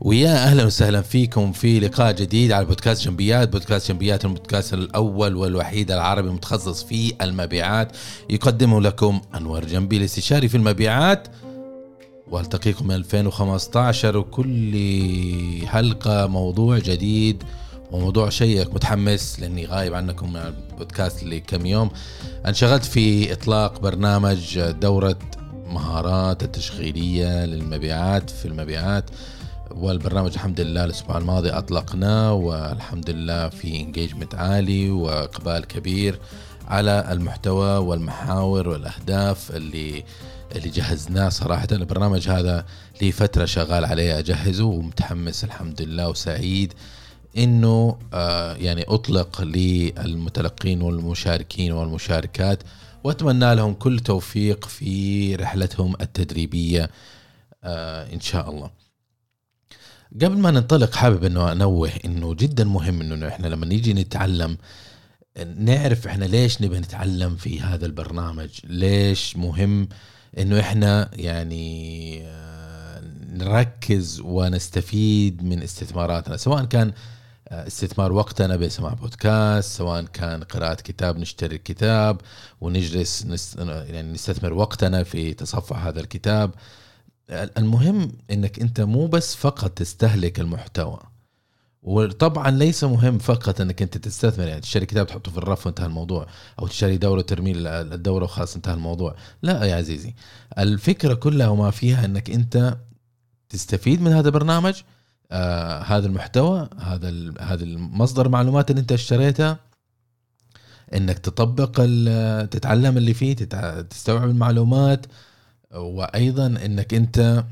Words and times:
ويا 0.00 0.44
أهلا 0.44 0.64
وسهلا 0.64 1.02
فيكم 1.02 1.52
في 1.52 1.80
لقاء 1.80 2.12
جديد 2.12 2.52
على 2.52 2.64
بودكاست 2.64 3.04
جنبيات، 3.04 3.48
بودكاست 3.48 3.88
جنبيات 3.88 4.24
البودكاست 4.24 4.74
الأول 4.74 5.36
والوحيد 5.36 5.90
العربي 5.90 6.28
المتخصص 6.28 6.82
في 6.82 7.12
المبيعات، 7.22 7.96
يقدمه 8.30 8.80
لكم 8.80 9.20
أنور 9.34 9.64
جنبي 9.64 9.96
الاستشاري 9.96 10.48
في 10.48 10.56
المبيعات. 10.56 11.28
وألتقيكم 12.30 12.86
من 12.86 12.94
2015 12.94 14.16
وكل 14.16 15.66
حلقة 15.66 16.26
موضوع 16.26 16.78
جديد 16.78 17.42
وموضوع 17.92 18.28
شيق 18.28 18.74
متحمس 18.74 19.40
لأني 19.40 19.66
غايب 19.66 19.94
عنكم 19.94 20.32
من 20.32 20.40
البودكاست 20.72 21.24
لكم 21.24 21.66
يوم. 21.66 21.90
انشغلت 22.46 22.84
في 22.84 23.32
إطلاق 23.32 23.80
برنامج 23.80 24.60
دورة 24.60 25.18
مهارات 25.66 26.42
التشغيلية 26.42 27.44
للمبيعات 27.44 28.30
في 28.30 28.44
المبيعات. 28.48 29.04
والبرنامج 29.70 30.32
الحمد 30.34 30.60
لله 30.60 30.84
الأسبوع 30.84 31.18
الماضي 31.18 31.50
اطلقناه 31.50 32.32
والحمد 32.34 33.10
لله 33.10 33.48
في 33.48 33.80
انجيجمنت 33.80 34.34
عالي 34.34 34.90
وإقبال 34.90 35.64
كبير 35.66 36.20
على 36.68 37.08
المحتوى 37.12 37.76
والمحاور 37.76 38.68
والأهداف 38.68 39.50
اللي 39.56 40.04
اللي 40.56 40.68
جهزناه 40.68 41.28
صراحة 41.28 41.68
البرنامج 41.72 42.28
هذا 42.28 42.66
لي 43.02 43.12
فترة 43.12 43.44
شغال 43.44 43.84
عليه 43.84 44.18
أجهزه 44.18 44.64
ومتحمس 44.64 45.44
الحمد 45.44 45.82
لله 45.82 46.08
وسعيد 46.08 46.72
إنه 47.38 47.98
آه 48.14 48.54
يعني 48.54 48.84
أطلق 48.88 49.40
للمتلقين 49.42 50.82
والمشاركين 50.82 51.72
والمشاركات 51.72 52.62
وأتمنى 53.04 53.54
لهم 53.54 53.74
كل 53.74 54.00
توفيق 54.00 54.64
في 54.64 55.34
رحلتهم 55.36 55.94
التدريبية 56.00 56.90
آه 57.64 58.12
إن 58.14 58.20
شاء 58.20 58.50
الله. 58.50 58.70
قبل 60.14 60.38
ما 60.38 60.50
ننطلق 60.50 60.94
حابب 60.94 61.24
إنه 61.24 61.52
أنوه 61.52 61.90
إنه 62.04 62.34
جدا 62.34 62.64
مهم 62.64 63.00
إنه 63.00 63.28
إحنا 63.28 63.46
لما 63.48 63.66
نيجي 63.66 63.94
نتعلم 63.94 64.56
نعرف 65.56 66.06
إحنا 66.06 66.24
ليش 66.24 66.62
نبي 66.62 66.78
نتعلم 66.78 67.36
في 67.36 67.60
هذا 67.60 67.86
البرنامج؟ 67.86 68.48
ليش 68.64 69.36
مهم 69.36 69.88
إنه 70.38 70.60
إحنا 70.60 71.10
يعني 71.12 72.20
آه، 72.26 73.02
نركز 73.32 74.20
ونستفيد 74.24 75.42
من 75.44 75.62
استثماراتنا؟ 75.62 76.36
سواء 76.36 76.64
كان 76.64 76.92
استثمار 77.50 78.12
وقتنا 78.12 78.56
بسماع 78.56 78.92
بودكاست 78.94 79.76
سواء 79.76 80.02
كان 80.04 80.42
قراءة 80.42 80.74
كتاب 80.74 81.18
نشتري 81.18 81.56
الكتاب 81.56 82.20
ونجلس 82.60 83.26
نست... 83.26 83.58
يعني 83.58 84.12
نستثمر 84.12 84.52
وقتنا 84.52 85.02
في 85.02 85.34
تصفح 85.34 85.86
هذا 85.86 86.00
الكتاب. 86.00 86.50
المهم 87.30 88.12
إنك 88.30 88.60
أنت 88.60 88.80
مو 88.80 89.06
بس 89.06 89.36
فقط 89.36 89.70
تستهلك 89.70 90.40
المحتوى 90.40 90.98
وطبعا 91.82 92.50
ليس 92.50 92.84
مهم 92.84 93.18
فقط 93.18 93.60
إنك 93.60 93.82
أنت 93.82 93.98
تستثمر 93.98 94.46
يعني 94.46 94.60
تشتري 94.60 94.86
كتاب 94.86 95.06
تحطه 95.06 95.30
في 95.30 95.38
الرف 95.38 95.66
وانتهى 95.66 95.86
الموضوع 95.86 96.26
أو 96.58 96.66
تشتري 96.66 96.96
دورة 96.96 97.20
ترمي 97.20 97.52
الدوره 97.56 98.24
وخلاص 98.24 98.56
انتهى 98.56 98.74
الموضوع. 98.74 99.16
لا 99.42 99.64
يا 99.64 99.76
عزيزي 99.76 100.14
الفكرة 100.58 101.14
كلها 101.14 101.48
وما 101.48 101.70
فيها 101.70 102.04
إنك 102.04 102.30
أنت 102.30 102.78
تستفيد 103.48 104.02
من 104.02 104.12
هذا 104.12 104.28
البرنامج 104.28 104.82
آه 105.32 105.82
هذا 105.82 106.06
المحتوى 106.06 106.68
هذا 106.78 107.32
هذا 107.40 107.64
المصدر 107.64 108.26
المعلومات 108.26 108.70
اللي 108.70 108.80
أنت 108.80 108.92
اشتريتها 108.92 109.58
إنك 110.94 111.18
تطبق 111.18 111.70
تتعلم 112.50 112.96
اللي 112.96 113.14
فيه 113.14 113.34
تستوعب 113.90 114.30
المعلومات 114.30 115.06
وأيضا 115.74 116.46
إنك 116.46 116.94
أنت 116.94 117.44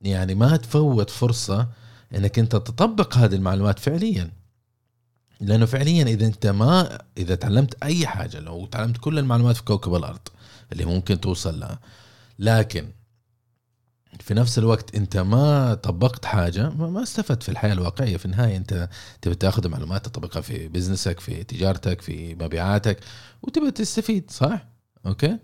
يعني 0.00 0.34
ما 0.34 0.56
تفوت 0.56 1.10
فرصة 1.10 1.68
إنك 2.14 2.38
أنت 2.38 2.52
تطبق 2.52 3.16
هذه 3.16 3.34
المعلومات 3.34 3.78
فعليا. 3.78 4.30
لأنه 5.40 5.66
فعليا 5.66 6.04
إذا 6.04 6.26
أنت 6.26 6.46
ما 6.46 6.98
إذا 7.18 7.34
تعلمت 7.34 7.82
أي 7.82 8.06
حاجة 8.06 8.40
لو 8.40 8.66
تعلمت 8.66 8.96
كل 8.98 9.18
المعلومات 9.18 9.56
في 9.56 9.64
كوكب 9.64 9.94
الأرض 9.94 10.28
اللي 10.72 10.84
ممكن 10.84 11.20
توصل 11.20 11.60
لها 11.60 11.78
لكن 12.38 12.88
في 14.20 14.34
نفس 14.34 14.58
الوقت 14.58 14.94
أنت 14.94 15.16
ما 15.16 15.74
طبقت 15.74 16.24
حاجة 16.24 16.70
ما 16.70 17.02
استفدت 17.02 17.42
في 17.42 17.48
الحياة 17.48 17.72
الواقعية. 17.72 18.16
في 18.16 18.24
النهاية 18.24 18.56
أنت 18.56 18.88
تبي 19.22 19.34
تاخذ 19.34 19.68
معلومات 19.68 20.04
تطبقها 20.06 20.40
في 20.40 20.68
business 20.68 21.14
ك 21.14 21.20
في 21.20 21.44
تجارتك 21.44 22.00
في 22.00 22.34
مبيعاتك 22.34 23.00
وتبي 23.42 23.70
تستفيد 23.70 24.30
صح؟ 24.30 24.66
okay؟ 25.06 25.38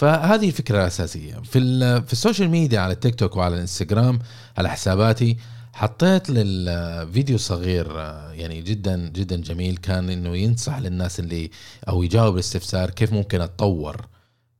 فهذه 0.00 0.48
الفكرة 0.48 0.78
الأساسية. 0.78 1.34
في 1.34 1.60
في 2.06 2.12
ال 2.12 2.17
social 2.17 2.48
media 2.50 2.80
على 2.80 2.92
التيك 2.92 3.14
توك 3.14 3.36
وعلى 3.36 3.54
الإنستغرام 3.54 4.18
على 4.58 4.70
حساباتي 4.70 5.36
حطيت 5.72 6.30
للفيديو 6.30 7.38
صغير 7.38 7.96
يعني 8.32 8.62
جدا 8.62 9.08
جدا 9.08 9.36
جميل. 9.36 9.76
كان 9.76 10.10
إنه 10.10 10.36
ينصح 10.36 10.78
للناس 10.78 11.20
اللي 11.20 11.50
أو 11.88 12.02
يجاوب 12.02 12.34
الاستفسار 12.34 12.90
كيف 12.90 13.12
ممكن 13.12 13.40
أتطور؟ 13.40 14.06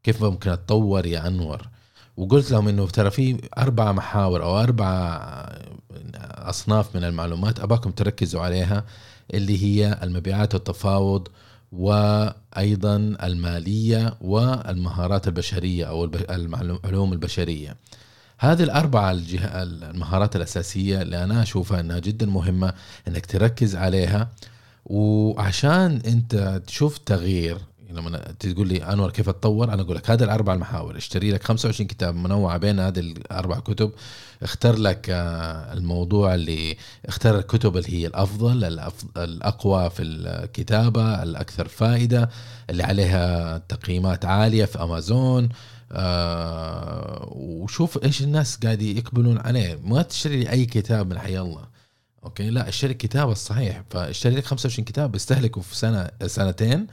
كيف 0.03 0.25
ممكن 0.25 0.51
أتطور 0.51 1.07
يا 1.07 1.27
أنور؟ 1.27 1.69
وقلت 2.17 2.51
لهم 2.51 2.69
إنه 2.69 2.87
ترى 2.87 3.11
في 3.11 3.49
أربع 3.59 3.93
محاور 3.93 4.43
أو 4.43 4.61
أربع 4.61 5.21
أصناف 6.25 6.97
من 6.97 7.05
المعلومات 7.05 7.61
أباكم 7.61 7.91
تركزوا 7.91 8.41
عليها 8.41 8.85
اللي 9.35 9.65
هي 9.65 9.99
المبيعات 10.03 10.55
والتفاوض 10.55 11.29
وأيضا 11.73 12.97
المالية 13.23 14.15
والمهارات 14.21 15.29
البشرية 15.29 15.85
أو 15.85 16.05
العلوم 16.05 17.13
البشرية. 17.13 17.77
هذه 18.39 18.63
الأربعة 18.63 19.11
الجه... 19.11 19.63
المهارات 19.63 20.37
الأساسية 20.37 21.03
اللي 21.03 21.25
أنا 21.25 21.43
أشوفها 21.43 21.81
إنها 21.81 21.99
جدا 21.99 22.27
مهمة 22.27 22.73
إنك 23.09 23.27
تركز 23.27 23.77
عليها 23.77 24.29
وعشان 24.87 26.01
أنت 26.07 26.63
تشوف 26.67 26.99
تغيير 26.99 27.59
لما 27.93 28.19
تقول 28.39 28.69
لي 28.69 28.85
أنور 28.85 29.11
كيف 29.11 29.29
اتطور 29.29 29.73
أنا 29.73 29.83
أقول 29.83 29.97
لك 29.97 30.11
هذه 30.11 30.23
الأربع 30.23 30.55
المحاور 30.55 30.97
اشتري 30.97 31.31
لك 31.33 31.45
25 31.45 31.89
كتاب 31.89 32.15
منوعه 32.15 32.57
بين 32.59 32.81
هذه 32.81 32.99
الأربع 33.01 33.59
كتب. 33.59 33.93
اختر 34.43 34.77
لك 34.77 35.07
آه، 35.11 35.73
الموضوع 35.73 36.35
اللي 36.35 36.77
اختار 37.07 37.39
الكتب 37.39 37.77
اللي 37.77 37.93
هي 38.03 38.07
الأفضل 38.07 38.65
الأقوى 39.17 39.91
في 39.91 40.03
الكتابة 40.03 41.23
الأكثر 41.23 41.69
فائدة 41.69 42.31
اللي 42.71 42.83
عليها 42.83 43.59
تقييمات 43.59 44.25
عالية 44.25 44.65
في 44.65 44.83
أمازون. 44.83 45.49
آه 45.93 47.29
وشوف 47.33 48.05
إيش 48.05 48.23
الناس 48.23 48.57
قاعد 48.57 48.83
يقبلون 48.83 49.39
عليه. 49.39 49.81
ما 49.85 50.03
تشتري 50.03 50.37
لي 50.37 50.51
أي 50.51 50.67
كتاب 50.67 51.11
من 51.11 51.19
حي 51.19 51.39
الله. 51.39 51.65
أوكي؟ 52.25 52.51
لا 52.51 52.69
اشتري 52.69 52.93
الكتاب 52.93 53.31
الصحيح. 53.31 53.83
فاشتري 53.91 54.35
لك 54.35 54.45
25 54.45 54.85
كتاب 54.85 55.13
بيستهلكوا 55.13 55.63
في 55.63 55.77
سنه 55.77 56.11
سنتين. 56.27 56.87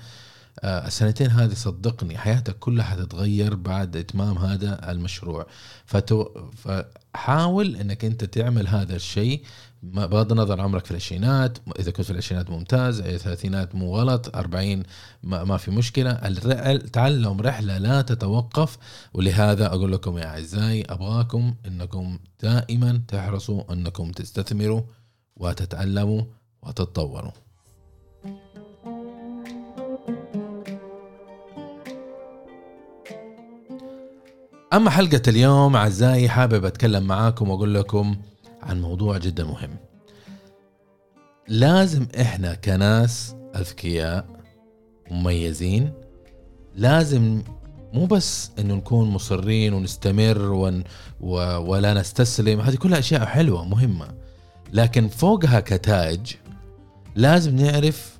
السنتين 0.64 1.32
هذه 1.32 1.54
صدقني 1.54 2.18
حياتك 2.18 2.60
كلها 2.60 2.86
حتتغير 2.86 3.56
بعد 3.56 3.96
إتمام 3.96 4.38
هذا 4.38 4.92
المشروع. 4.92 5.48
فتو 5.86 6.26
فحاول 6.56 7.76
إنك 7.76 8.06
أنت 8.06 8.24
تعمل 8.24 8.68
هذا 8.68 8.96
الشيء. 8.96 9.44
بغض 9.84 10.32
النظر 10.32 10.62
عمرك 10.62 10.86
في 10.86 10.92
العشرينات 10.92 11.58
إذا 11.80 11.92
كنت 11.92 12.06
في 12.06 12.12
العشرينات 12.12 12.50
ممتاز 12.50 13.00
الثلاثينات 13.00 13.76
مو 13.76 13.96
غلط 13.98 14.36
40 14.36 14.84
ما, 15.24 15.44
ما 15.44 15.58
في 15.58 15.72
مشكلة. 15.72 16.14
تعلم 16.94 17.42
رحلة 17.42 17.78
لا 17.78 18.02
تتوقف. 18.02 18.78
ولهذا 19.14 19.66
أقول 19.66 19.92
لكم 19.92 20.18
يا 20.18 20.26
أعزائي 20.26 20.84
أبغاكم 20.84 21.56
إنكم 21.66 22.20
دائما 22.44 23.02
تحرصوا 23.08 23.74
إنكم 23.74 24.12
تستثمروا 24.12 24.82
وتتعلموا 25.36 26.24
وتتطوروا. 26.62 27.32
أما 34.74 34.90
حلقة 34.90 35.22
اليوم 35.28 35.76
أعزائي 35.76 36.30
حابب 36.30 36.66
أتكلم 36.66 37.04
معاكم 37.04 37.50
وأقول 37.50 37.74
لكم 37.76 38.16
عن 38.64 38.82
موضوع 38.82 39.18
جدا 39.18 39.44
مهم. 39.44 39.76
لازم 41.48 42.08
إحنا 42.22 42.54
كناس 42.54 43.36
أذكياء 43.56 44.26
مميزين 45.12 45.94
لازم 46.76 47.42
مو 47.94 48.06
بس 48.06 48.52
إنه 48.60 48.74
نكون 48.74 49.10
مصرين 49.10 49.74
ونستمر 49.74 50.42
ون 50.42 50.84
و... 51.22 51.34
ولا 51.58 51.94
نستسلم 51.94 52.62
هذه 52.62 52.76
كلها 52.76 53.00
أشياء 53.00 53.26
حلوة 53.26 53.66
مهمة. 53.66 54.08
لكن 54.74 55.08
فوقها 55.08 55.60
كتاج 55.60 56.36
لازم 57.16 57.56
نعرف 57.56 58.18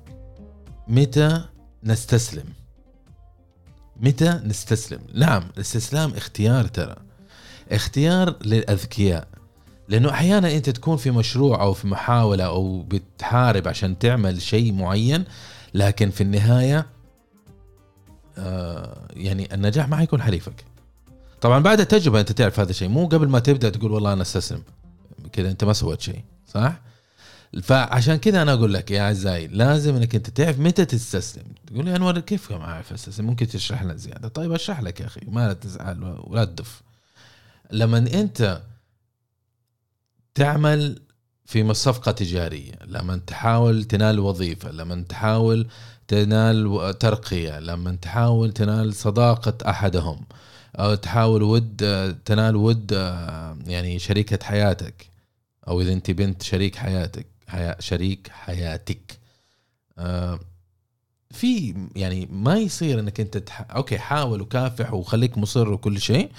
متى 0.88 1.44
نستسلم. 1.84 2.57
متى 4.00 4.40
نستسلم؟ 4.44 5.00
نعم 5.14 5.42
الاستسلام 5.56 6.14
اختيار 6.14 6.66
ترى. 6.66 6.96
اختيار 7.72 8.36
للأذكياء. 8.44 9.28
لأنه 9.88 10.10
أحيانا 10.10 10.52
أنت 10.52 10.70
تكون 10.70 10.96
في 10.96 11.10
مشروع 11.10 11.62
أو 11.62 11.72
في 11.72 11.86
محاولة 11.86 12.44
أو 12.44 12.82
بتحارب 12.82 13.68
عشان 13.68 13.98
تعمل 13.98 14.42
شيء 14.42 14.72
معين 14.72 15.24
لكن 15.74 16.10
في 16.10 16.20
النهاية 16.20 16.86
آه 18.38 19.08
يعني 19.10 19.54
النجاح 19.54 19.88
ما 19.88 19.96
حيكون 19.96 20.22
حليفك. 20.22 20.64
طبعا 21.40 21.58
بعد 21.58 21.80
التجربة 21.80 22.20
أنت 22.20 22.32
تعرف 22.32 22.60
هذا 22.60 22.70
الشيء. 22.70 22.88
مو 22.88 23.06
قبل 23.06 23.28
ما 23.28 23.38
تبدأ 23.38 23.70
تقول 23.70 23.92
والله 23.92 24.12
أنا 24.12 24.22
أستسلم. 24.22 24.62
كذا 25.32 25.50
أنت 25.50 25.64
ما 25.64 25.72
سويت 25.72 26.00
شيء 26.00 26.24
صح؟ 26.46 26.80
فعشان 27.62 28.16
كذا 28.16 28.42
أنا 28.42 28.52
أقول 28.52 28.74
لك 28.74 28.90
يا 28.90 29.02
أعزائي 29.02 29.46
لازم 29.46 29.96
إنك 29.96 30.14
أنت 30.14 30.30
تعرف 30.30 30.58
متى 30.58 30.84
تستسلم. 30.84 31.44
تقول 31.66 31.84
لي 31.84 31.96
انور 31.96 32.18
كيف 32.18 32.52
ما 32.52 32.64
اعرف 32.64 32.92
استسلم 32.92 33.26
ممكن 33.26 33.46
تشرح 33.46 33.82
لنا 33.82 33.96
زيادة. 33.96 34.28
طيب 34.28 34.52
أشرح 34.52 34.80
لك 34.80 35.00
يا 35.00 35.06
أخي 35.06 35.20
ما 35.28 35.46
لا 35.48 35.52
تزعل 35.52 36.20
ولا 36.24 36.44
تدف. 36.44 36.82
لما 37.72 37.98
أنت 37.98 38.62
تعمل 40.34 41.02
في 41.44 41.74
صفقة 41.74 42.12
تجارية 42.12 42.72
لما 42.86 43.16
تحاول 43.26 43.84
تنال 43.84 44.18
وظيفة 44.18 44.70
لما 44.70 45.04
تحاول 45.08 45.68
تنال 46.08 46.94
ترقية 46.98 47.60
لما 47.60 47.96
تحاول 48.02 48.52
تنال 48.52 48.94
صداقة 48.94 49.70
أحدهم 49.70 50.24
أو 50.76 50.94
تحاول 50.94 51.42
ود 51.42 51.76
تنال 52.24 52.56
ود 52.56 52.92
يعني 53.66 53.98
شريكة 53.98 54.38
حياتك 54.46 55.10
أو 55.68 55.80
إذا 55.80 55.92
أنت 55.92 56.10
بنت 56.10 56.42
شريك 56.42 56.76
حياتك. 56.76 57.26
حياة 57.48 57.76
شريك 57.80 58.28
حياتك. 58.28 59.18
في 61.30 61.74
يعني 61.96 62.26
ما 62.26 62.56
يصير 62.56 63.00
إنك 63.00 63.20
أنت 63.20 63.38
تح... 63.38 63.66
أوكي 63.70 63.98
حاول 63.98 64.40
وكافح 64.40 64.92
وخليك 64.94 65.38
مصر 65.38 65.72
وكل 65.72 66.00
شيء 66.00 66.30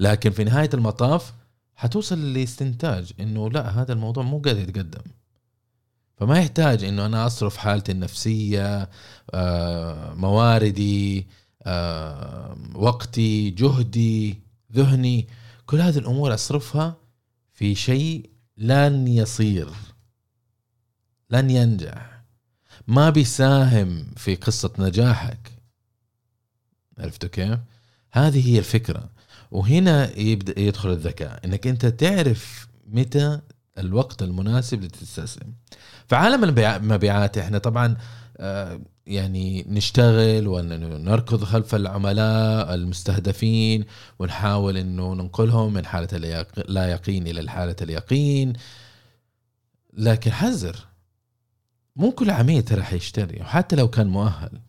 لكن 0.00 0.30
في 0.30 0.44
نهاية 0.44 0.70
المطاف 0.74 1.32
حتوصل 1.76 2.32
لاستنتاج 2.32 3.12
إنه 3.20 3.50
لا 3.50 3.82
هذا 3.82 3.92
الموضوع 3.92 4.24
مو 4.24 4.38
قادر 4.38 4.60
يتقدم. 4.60 5.02
فما 6.16 6.38
يحتاج 6.38 6.84
إنه 6.84 7.06
أنا 7.06 7.26
أصرف 7.26 7.56
حالتي 7.56 7.92
النفسية 7.92 8.90
آه، 9.34 10.14
مواردي 10.14 11.26
آه، 11.62 12.56
وقتي 12.74 13.50
جهدي 13.50 14.40
ذهني 14.72 15.28
كل 15.66 15.80
هذه 15.80 15.98
الأمور 15.98 16.34
أصرفها 16.34 16.96
في 17.52 17.74
شيء 17.74 18.30
لن 18.56 19.08
يصير. 19.08 19.68
لن 21.32 21.50
ينجح. 21.50 22.22
ما 22.86 23.10
بيساهم 23.10 24.06
في 24.16 24.34
قصة 24.34 24.72
نجاحك. 24.78 25.52
عرفتوا 26.98 27.28
كيف؟ 27.28 27.58
هذه 28.12 28.48
هي 28.48 28.58
الفكرة. 28.58 29.10
وهنا 29.50 30.18
يبدا 30.18 30.60
يدخل 30.60 30.90
الذكاء. 30.90 31.40
إنك 31.44 31.66
أنت 31.66 31.86
تعرف 31.86 32.68
متى 32.86 33.40
الوقت 33.78 34.22
المناسب 34.22 34.82
لتستسلم. 34.82 35.54
في 36.08 36.16
عالم 36.16 36.44
المبيعات 36.44 37.38
إحنا 37.38 37.58
طبعا 37.58 37.96
آه، 38.36 38.80
يعني 39.06 39.64
نشتغل 39.68 40.48
ونركض 40.48 41.44
خلف 41.44 41.74
العملاء 41.74 42.74
المستهدفين 42.74 43.84
ونحاول 44.18 44.76
إنه 44.76 45.14
ننقلهم 45.14 45.72
من 45.72 45.86
حالة 45.86 46.44
لا 46.68 46.90
يقين 46.90 47.26
إلى 47.26 47.50
حالة 47.50 47.76
اليقين. 47.82 48.52
لكن 49.92 50.32
حذر. 50.32 50.91
مو 51.96 52.12
كل 52.12 52.30
عميل 52.30 52.62
ترى 52.62 52.82
حيشتري 52.82 53.40
وحتى 53.40 53.76
لو 53.76 53.88
كان 53.88 54.06
مؤهل. 54.06 54.60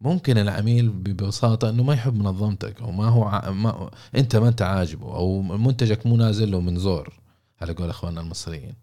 ممكن 0.00 0.38
العميل 0.38 0.88
ببساطة 0.88 1.68
إنه 1.70 1.82
ما 1.82 1.94
يحب 1.94 2.14
منظمتك 2.14 2.80
أو 2.80 2.90
ما 2.90 3.08
هو 3.08 3.24
ع... 3.24 3.50
ما... 3.50 3.90
أنت 4.16 4.36
ما 4.36 4.48
أنت 4.48 4.62
عاجبه 4.62 5.16
أو 5.16 5.42
منتجك 5.42 6.06
مو 6.06 6.16
نازل 6.16 6.50
له 6.50 6.60
من 6.60 6.78
زور 6.78 7.20
على 7.60 7.72
قول 7.72 7.90
أخواننا 7.90 8.20
المصريين. 8.20 8.74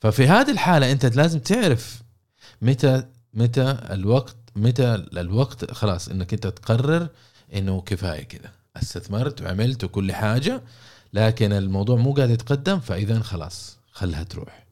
ففي 0.00 0.28
هذه 0.28 0.50
الحالة 0.50 0.92
أنت 0.92 1.06
لازم 1.06 1.38
تعرف 1.38 2.02
متى 2.62 3.04
متى 3.34 3.78
الوقت 3.90 4.36
متى 4.56 4.94
الوقت 4.94 5.70
خلاص 5.70 6.08
إنك 6.08 6.32
أنت 6.32 6.46
تقرر 6.46 7.08
إنه 7.54 7.80
كفاية 7.80 8.22
كذا 8.22 8.52
استثمرت 8.76 9.42
وعملت 9.42 9.84
وكل 9.84 10.12
حاجة 10.12 10.62
لكن 11.12 11.52
الموضوع 11.52 11.96
مو 11.96 12.12
قاعد 12.12 12.30
يتقدم 12.30 12.80
فإذا 12.80 13.20
خلاص 13.20 13.78
خلها 13.92 14.22
تروح. 14.22 14.67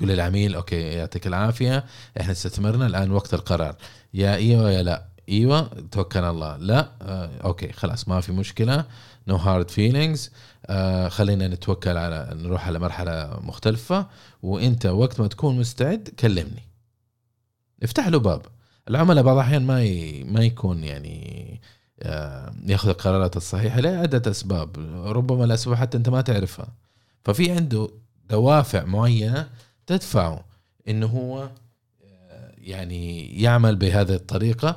تقول 0.00 0.12
للعميل 0.12 0.54
okay 0.54 0.80
يعطيك 0.80 1.26
العافية 1.26 1.84
إحنا 2.20 2.32
استثمرنا 2.32 2.86
الآن 2.86 3.10
وقت 3.10 3.34
القرار. 3.34 3.76
يا 4.14 4.34
إيوه 4.34 4.70
يا 4.70 4.82
لا. 4.82 5.08
إيوه 5.28 5.70
توكل 5.90 6.24
الله. 6.24 6.56
لا. 6.56 6.90
آه 7.02 7.30
okay 7.44 7.72
خلاص 7.72 8.08
ما 8.08 8.20
في 8.20 8.32
مشكلة. 8.32 8.84
no 9.28 9.36
hard 9.36 9.70
feelings 9.70 10.30
خلينا 11.08 11.48
نتوكل 11.48 11.96
على 11.96 12.30
نروح 12.32 12.66
على 12.66 12.78
مرحلة 12.78 13.38
مختلفة. 13.42 14.06
وإنت 14.42 14.86
وقت 14.86 15.20
ما 15.20 15.26
تكون 15.26 15.58
مستعد 15.58 16.08
كلمني. 16.18 16.68
افتح 17.82 18.08
له 18.08 18.18
باب. 18.18 18.42
العملاء 18.88 19.24
بعض 19.24 19.36
الأحيان 19.36 19.66
ما 19.66 19.82
ي... 19.82 20.24
ما 20.24 20.44
يكون 20.44 20.84
يعني 20.84 21.60
آه 22.02 22.54
يأخذ 22.66 22.88
القرارات 22.88 23.36
الصحيحة 23.36 23.80
لعدة 23.80 24.30
أسباب. 24.30 24.76
ربما 25.06 25.44
الأسباب 25.44 25.74
حتى 25.74 25.98
أنت 25.98 26.08
ما 26.08 26.20
تعرفها. 26.20 26.68
ففي 27.24 27.50
عنده 27.50 27.88
دوافع 28.30 28.84
معينة 28.84 29.48
تدفعه 29.86 30.44
إنه 30.88 31.06
هو 31.06 31.50
آه، 32.04 32.52
يعني 32.58 33.26
يعمل 33.42 33.76
بهذه 33.76 34.14
الطريقة. 34.14 34.76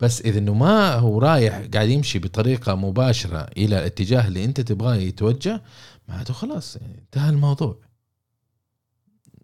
بس 0.00 0.20
إذا 0.20 0.38
إنه 0.38 0.54
ما 0.54 0.94
هو 0.94 1.18
رايح 1.18 1.62
قاعد 1.74 1.88
يمشي 1.88 2.18
بطريقة 2.18 2.74
مباشرة 2.74 3.46
إلى 3.56 3.78
الاتجاه 3.78 4.28
اللي 4.28 4.44
أنت 4.44 4.60
تبغاه 4.60 4.94
يتوجه 4.94 5.62
معناته 6.08 6.34
خلاص 6.34 6.76
يعني 6.76 6.98
انتهى 6.98 7.30
الموضوع. 7.30 7.80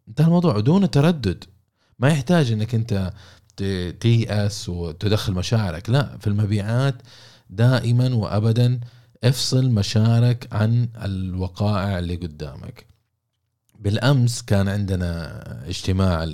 انتهى 0.09 0.27
الموضوع 0.27 0.61
دون 0.61 0.91
تردد. 0.91 1.45
ما 1.99 2.09
يحتاج 2.09 2.53
إنك 2.53 2.75
أنت 2.75 3.13
تيأس 4.01 4.69
وتدخل 4.69 5.33
مشاعرك 5.33 5.91
لا. 5.91 6.19
في 6.19 6.27
المبيعات 6.27 6.95
دائما 7.51 8.15
وابدا 8.15 8.81
افصل 9.25 9.71
مشاعرك 9.71 10.49
عن 10.53 10.89
الوقائع 10.97 11.99
اللي 11.99 12.17
قدامك. 12.17 12.90
بالأمس 13.81 14.43
كان 14.43 14.69
عندنا 14.69 15.43
اجتماع 15.69 16.25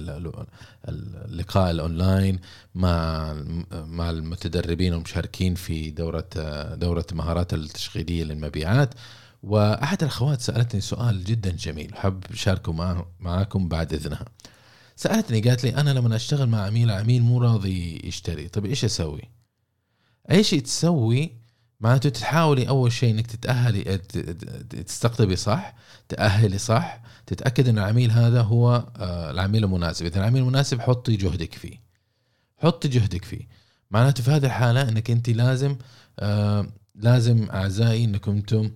اللقاء 0.88 1.70
الأونلاين 1.70 2.40
مع 2.74 3.32
مع 3.72 4.10
المتدربين 4.10 4.92
والمشاركين 4.94 5.54
في 5.54 5.90
دورة 5.90 6.28
دورة 6.74 7.06
مهارات 7.12 7.54
التشغيلية 7.54 8.24
للمبيعات. 8.24 8.94
وأحد 9.42 10.02
الأخوات 10.02 10.40
سألتني 10.40 10.80
سؤال 10.80 11.24
جدا 11.24 11.50
جميل 11.50 11.94
حب 11.94 12.24
أشاركه 12.30 12.72
معاكم 13.20 13.68
بعد 13.68 13.92
إذنها. 13.92 14.24
سألتني 14.96 15.40
قالت 15.40 15.64
لي 15.64 15.76
أنا 15.76 15.90
لما 15.90 16.16
أشتغل 16.16 16.48
مع 16.48 16.60
عميل 16.66 16.90
عميل 16.90 17.22
مو 17.22 17.38
راضي 17.38 18.00
يشتري. 18.04 18.48
طيب 18.48 18.66
إيش 18.66 18.84
أسوي؟ 18.84 19.22
اي 20.30 20.44
شيء 20.44 20.62
تسوي 20.62 21.45
معناته 21.80 22.08
تحاولي 22.08 22.68
أول 22.68 22.92
شيء 22.92 23.10
إنك 23.10 23.26
تتأهلي 23.26 23.98
تستقطبي 24.86 25.36
صح؟ 25.36 25.74
تأهلي 26.08 26.58
صح؟ 26.58 27.02
تتاكد 27.26 27.68
إن 27.68 27.78
العميل 27.78 28.10
هذا 28.10 28.42
هو 28.42 28.86
آه، 28.96 29.30
العميل 29.30 29.64
المناسب. 29.64 30.06
إذا 30.06 30.18
العميل 30.18 30.42
المناسب 30.42 30.80
حطي 30.80 31.16
جهدك 31.16 31.54
فيه. 31.54 31.80
حطي 32.58 32.88
جهدك 32.88 33.24
فيه. 33.24 33.48
معناته 33.90 34.22
في 34.22 34.30
هذه 34.30 34.46
الحالة 34.46 34.88
إنك 34.88 35.10
أنت 35.10 35.28
لازم 35.28 35.76
آه، 36.18 36.66
لازم 36.94 37.48
أعزائي 37.50 38.04
إنكم 38.04 38.32
أنتم 38.32 38.70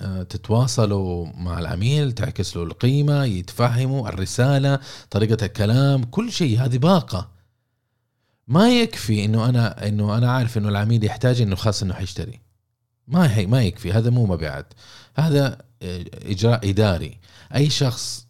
آه، 0.00 0.22
تتواصلوا 0.22 1.26
مع 1.36 1.58
العميل 1.58 2.12
تعكس 2.12 2.56
له 2.56 2.62
القيمة 2.62 3.24
يتفهموا 3.24 4.08
الرسالة 4.08 4.78
طريقة 5.10 5.46
الكلام 5.46 6.04
كل 6.04 6.32
شيء. 6.32 6.64
هذه 6.64 6.78
باقة. 6.78 7.39
ما 8.50 8.70
يكفي 8.70 9.24
إنه 9.24 9.48
أنا 9.48 9.88
إنه 9.88 10.16
أنا 10.18 10.30
عارف 10.30 10.58
إنه 10.58 10.68
العميل 10.68 11.04
يحتاج 11.04 11.40
إنه 11.40 11.56
خاص 11.56 11.82
إنه 11.82 11.94
حيشتري. 11.94 12.40
ما 13.08 13.36
هي 13.36 13.46
ما 13.46 13.62
يكفي 13.62 13.92
هذا 13.92 14.10
مو 14.10 14.26
مبيعات. 14.26 14.74
هذا 15.16 15.58
إجراء 16.24 16.70
إداري. 16.70 17.18
أي 17.54 17.70
شخص 17.70 18.26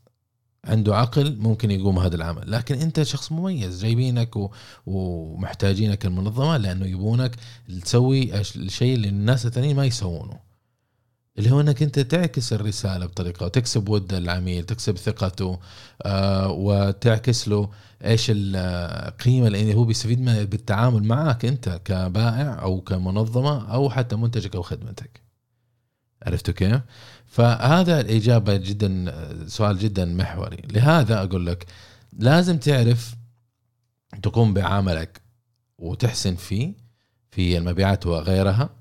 عنده 0.64 0.96
عقل 0.96 1.36
ممكن 1.36 1.70
يقوم 1.70 1.98
هذا 1.98 2.16
العمل. 2.16 2.50
لكن 2.52 2.74
أنت 2.74 3.02
شخص 3.02 3.32
مميز 3.32 3.82
جايبينك 3.82 4.36
و... 4.36 4.50
ومحتاجينك 4.86 6.06
المنظمة 6.06 6.56
لأنه 6.56 6.86
يبونك 6.86 7.36
تسوي 7.82 8.40
الشيء 8.40 8.94
اللي 8.94 9.08
الناس 9.08 9.46
الثانيين 9.46 9.76
ما 9.76 9.84
يسوونه. 9.84 10.49
اللي 11.40 11.50
هو 11.50 11.60
إنك 11.60 11.82
أنت 11.82 11.98
تعكس 11.98 12.52
الرسالة 12.52 13.06
بطريقة 13.06 13.46
وتكسب 13.46 13.88
ود 13.88 14.14
العميل 14.14 14.64
تكسب 14.64 14.96
ثقته 14.96 15.60
آه 16.02 16.50
وتعكس 16.50 17.48
له 17.48 17.70
إيش 18.04 18.26
القيمه 18.34 19.46
اللي 19.46 19.74
هو 19.74 19.84
بيستفيد 19.84 20.20
منها 20.20 20.44
بالتعامل 20.44 21.04
معك 21.04 21.44
أنت 21.44 21.80
كبائع 21.84 22.62
أو 22.62 22.80
كمنظمة 22.80 23.72
أو 23.74 23.90
حتى 23.90 24.16
منتجك 24.16 24.54
أو 24.56 24.62
خدمتك. 24.62 25.20
عرفتوا 26.22 26.54
كيف؟ 26.54 26.80
فهذا 27.26 28.00
الإجابة 28.00 28.56
جدا 28.56 29.14
سؤال 29.46 29.78
جدا 29.78 30.04
محوري. 30.04 30.62
لهذا 30.70 31.22
أقول 31.22 31.46
لك 31.46 31.66
لازم 32.18 32.58
تعرف 32.58 33.14
تقوم 34.22 34.54
بعملك 34.54 35.20
وتحسن 35.78 36.34
فيه 36.34 36.72
في 37.30 37.58
المبيعات 37.58 38.06
وغيرها. 38.06 38.79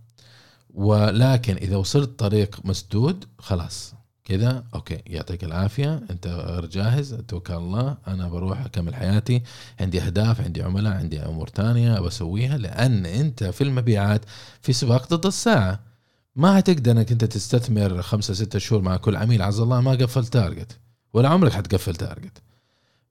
ولكن 0.74 1.56
إذا 1.56 1.76
وصلت 1.76 2.20
طريق 2.20 2.60
مسدود 2.64 3.26
خلاص. 3.38 3.94
كذا 4.26 4.64
okay 4.76 5.02
يعطيك 5.06 5.44
العافية. 5.44 6.02
أنت 6.10 6.28
غير 6.28 6.66
جاهز؟ 6.66 7.14
توكل 7.14 7.54
الله. 7.54 7.98
أنا 8.08 8.30
بروح 8.30 8.66
أكمل 8.66 8.96
حياتي. 8.96 9.42
عندي 9.80 10.02
أهداف 10.02 10.42
عندي 10.42 10.64
عملاء 10.64 10.94
عندي 10.94 11.20
أمور 11.20 11.50
ثانية 11.50 12.00
بسويها 12.00 12.58
لأن 12.58 13.06
أنت 13.06 13.44
في 13.44 13.64
المبيعات 13.64 14.22
في 14.62 14.74
سباق 14.74 15.14
ضد 15.14 15.26
الساعة. 15.26 15.80
ما 16.36 16.60
هتقدر 16.60 16.92
إنك 16.92 17.12
أنت 17.12 17.26
تستثمر 17.26 18.02
خمسة 18.02 18.34
ستة 18.34 18.60
شهور 18.60 18.82
مع 18.82 18.98
كل 18.98 19.16
عميل. 19.16 19.42
عز 19.42 19.60
الله 19.60 19.82
ما 19.82 19.92
قفل 19.92 20.26
target. 20.26 20.78
ولا 21.14 21.30
عمرك 21.30 21.52
حتقفل 21.52 21.96
تارجت. 21.96 22.42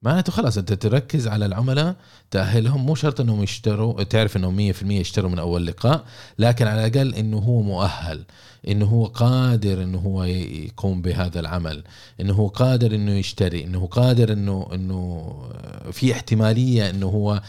معناته 0.03 0.33
خلاص 0.33 0.59
أنت 0.59 0.73
تركز 0.73 1.29
على 1.29 1.47
العملاء 1.47 1.97
تأهلهم. 2.31 2.87
مو 2.87 2.95
شرط 2.95 3.21
إنهم 3.21 3.43
يشتروا 3.43 4.03
تعرف 4.03 4.37
انهم 4.37 4.73
100% 4.73 4.83
يشتروا 4.83 5.31
من 5.31 5.39
أول 5.39 5.67
لقاء 5.67 6.05
لكن 6.39 6.67
على 6.67 6.87
الأقل 6.87 7.15
إنه 7.15 7.39
هو 7.39 7.63
مؤهل 7.63 8.25
إنه 8.69 8.87
هو 8.87 9.07
قادر 9.07 9.83
إنه 9.83 9.99
هو 9.99 10.25
يقوم 10.25 11.03
بهذا 11.03 11.41
العمل 11.41 11.85
إنه 12.21 12.35
هو 12.35 12.49
قادر 12.49 12.95
إنه 12.95 13.13
يشتري 13.13 13.65
إنه 13.65 13.87
قادر 13.87 14.33
إنه 14.33 14.69
إنه 14.75 15.33
في 15.93 16.13
احتمالية 16.13 16.91
إنه 16.91 17.07
هو 17.07 17.43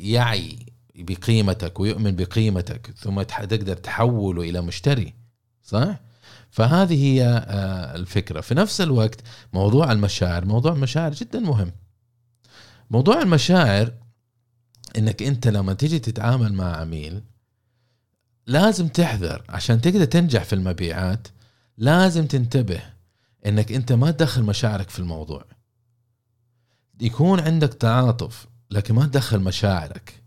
يعي 0.00 0.58
بقيمتك 0.94 1.80
ويؤمن 1.80 2.16
بقيمتك 2.16 2.90
ثم 2.96 3.22
تقدر 3.22 3.76
تحوله 3.76 4.42
إلى 4.42 4.60
مشتري 4.60 5.14
صح؟ 5.62 6.09
فهذه 6.50 7.04
هي 7.04 7.24
آه، 7.24 7.96
الفكرة. 7.96 8.40
في 8.40 8.54
نفس 8.54 8.80
الوقت 8.80 9.20
موضوع 9.52 9.92
المشاعر 9.92 10.44
موضوع 10.44 10.72
المشاعر 10.72 11.12
جدا 11.12 11.40
مهم. 11.40 11.72
موضوع 12.90 13.22
المشاعر 13.22 13.92
إنك 14.98 15.22
أنت 15.22 15.48
لما 15.48 15.72
تيجي 15.72 15.98
تتعامل 15.98 16.52
مع 16.52 16.76
عميل 16.76 17.22
لازم 18.46 18.88
تحذر. 18.88 19.44
عشان 19.48 19.80
تقدر 19.80 20.04
تنجح 20.04 20.44
في 20.44 20.52
المبيعات 20.52 21.28
لازم 21.78 22.26
تنتبه 22.26 22.82
إنك 23.46 23.72
أنت 23.72 23.92
ما 23.92 24.10
تدخل 24.10 24.42
مشاعرك 24.42 24.90
في 24.90 24.98
الموضوع. 24.98 25.44
يكون 27.00 27.40
عندك 27.40 27.74
تعاطف 27.74 28.46
لكن 28.70 28.94
ما 28.94 29.06
تدخل 29.06 29.40
مشاعرك. 29.40 30.22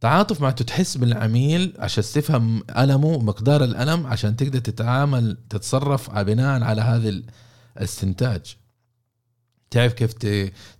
تعاطف 0.00 0.40
معناته 0.40 0.64
تحس 0.64 0.96
بالعميل 0.96 1.74
عشان 1.78 2.04
تفهم 2.04 2.62
ألمه 2.78 3.18
مقدار 3.18 3.64
الألم 3.64 4.06
عشان 4.06 4.36
تقدر 4.36 4.58
تتعامل 4.58 5.36
تتصرف 5.50 6.10
بناء 6.10 6.62
على 6.62 6.80
هذا 6.80 7.22
الاستنتاج. 7.76 8.56
تعرف 9.70 9.92
كيف 9.92 10.12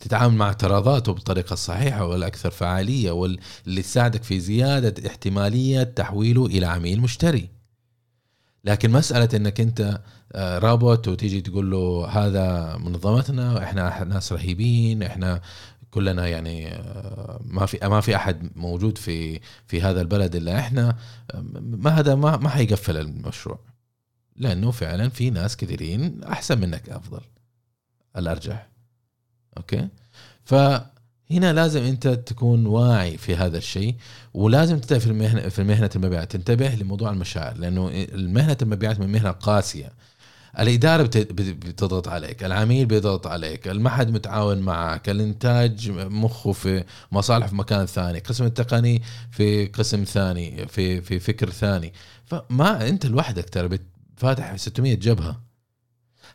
تتعامل 0.00 0.34
مع 0.34 0.46
اعتراضاته 0.46 1.12
بالطريقة 1.12 1.52
الصحيحة 1.52 2.06
والأكثر 2.06 2.50
فعالية 2.50 3.10
واللي 3.10 3.82
تساعدك 3.82 4.22
في 4.22 4.40
زيادة 4.40 5.08
احتمالية 5.08 5.82
تحويله 5.82 6.46
إلى 6.46 6.66
عميل 6.66 7.00
مشتري. 7.00 7.48
لكن 8.64 8.90
مسألة 8.90 9.28
إنك 9.34 9.60
أنت 9.60 10.00
آه، 10.32 10.58
رابط 10.58 11.08
وتيجي 11.08 11.40
تقول 11.40 11.70
له 11.70 12.06
هذا 12.06 12.76
منظمتنا 12.76 13.62
إحنا 13.62 14.04
ناس 14.04 14.32
رهيبين 14.32 15.02
إحنا 15.02 15.40
كلنا 15.90 16.28
يعني 16.28 16.68
آه، 16.68 17.40
ما 17.44 17.66
في 17.66 17.78
ما 17.88 18.00
في 18.00 18.16
أحد 18.16 18.50
موجود 18.56 18.98
في 18.98 19.40
في 19.66 19.82
هذا 19.82 20.00
البلد 20.00 20.36
إلا 20.36 20.58
إحنا. 20.58 20.96
ما 21.60 21.90
هذا 21.90 22.14
ما 22.14 22.36
ما 22.36 22.48
حيقفل 22.48 22.96
المشروع. 22.96 23.58
لأنه 24.36 24.70
فعلا 24.70 25.08
في 25.08 25.30
ناس 25.30 25.56
كثيرين 25.56 26.24
أحسن 26.24 26.60
منك 26.60 26.88
أفضل. 26.88 27.20
الأرجح. 28.16 28.68
أوكي؟ 29.56 29.88
فهنا 30.44 31.52
لازم 31.52 31.82
أنت 31.82 32.08
تكون 32.08 32.66
واعي 32.66 33.16
في 33.16 33.36
هذا 33.36 33.58
الشيء 33.58 33.94
ولازم 34.34 34.78
تنتبه 34.78 34.98
في 34.98 35.06
المهنه 35.06 35.48
في 35.48 35.64
مهنة 35.64 35.90
المبيعات. 35.96 36.32
تنتبه 36.32 36.68
لموضوع 36.68 37.10
المشاعر 37.10 37.56
لأنه 37.56 38.06
مهنه 38.12 38.56
المبيعات 38.62 39.00
من 39.00 39.12
مهنة 39.12 39.30
قاسية. 39.30 39.92
الإدارة 40.58 41.10
بتضغط 41.14 42.08
عليك 42.08 42.44
العميل 42.44 42.86
بيضغط 42.86 43.26
عليك 43.26 43.68
المحد 43.68 44.10
متعاون 44.10 44.58
معك 44.58 45.08
الإنتاج 45.08 45.90
مخه 45.90 46.52
في 46.52 46.84
مصالح 47.12 47.46
في 47.46 47.54
مكان 47.54 47.86
ثاني 47.86 48.18
قسم 48.18 48.44
التقني 48.44 49.02
في 49.30 49.66
قسم 49.66 50.04
ثاني 50.04 50.66
في 50.66 51.00
في 51.00 51.18
فكر 51.20 51.50
ثاني. 51.50 51.92
فما 52.24 52.88
أنت 52.88 53.06
لوحدك 53.06 53.48
ترى 53.48 53.78
فاتح 54.16 54.56
600 54.56 54.94
جبهة. 54.94 55.40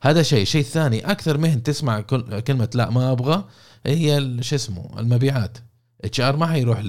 هذا 0.01 0.21
شيء 0.23 0.45
شيء 0.45 0.63
ثاني 0.63 1.11
أكثر 1.11 1.37
مهن 1.37 1.63
تسمع 1.63 2.01
كلمة 2.41 2.69
لا 2.73 2.89
ما 2.89 3.11
أبغى 3.11 3.45
هي 3.85 4.37
شو 4.41 4.55
اسمه 4.55 4.99
المبيعات. 4.99 5.57
HR 6.05 6.35
ما 6.35 6.47
حيروح 6.47 6.81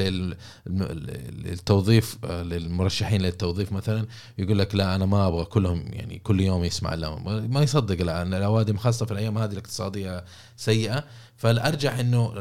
للتوظيف 0.66 2.24
للمرشحين 2.24 3.22
للتوظيف 3.22 3.72
مثلا 3.72 4.06
يقول 4.38 4.58
لك 4.58 4.74
لا 4.74 4.94
أنا 4.94 5.06
ما 5.06 5.26
أبغى 5.26 5.44
كلهم 5.44 5.84
يعني 5.92 6.18
كل 6.18 6.40
يوم 6.40 6.64
يسمع 6.64 6.94
لا 6.94 7.18
ما 7.48 7.62
يصدق 7.62 8.02
لأن 8.02 8.34
الأوادم 8.34 8.76
خاصة 8.76 9.06
في 9.06 9.12
الأيام 9.12 9.38
هذه 9.38 9.52
الاقتصادية 9.52 10.24
سيئة. 10.56 11.04
فالأرجح 11.36 11.98
إنه 11.98 12.32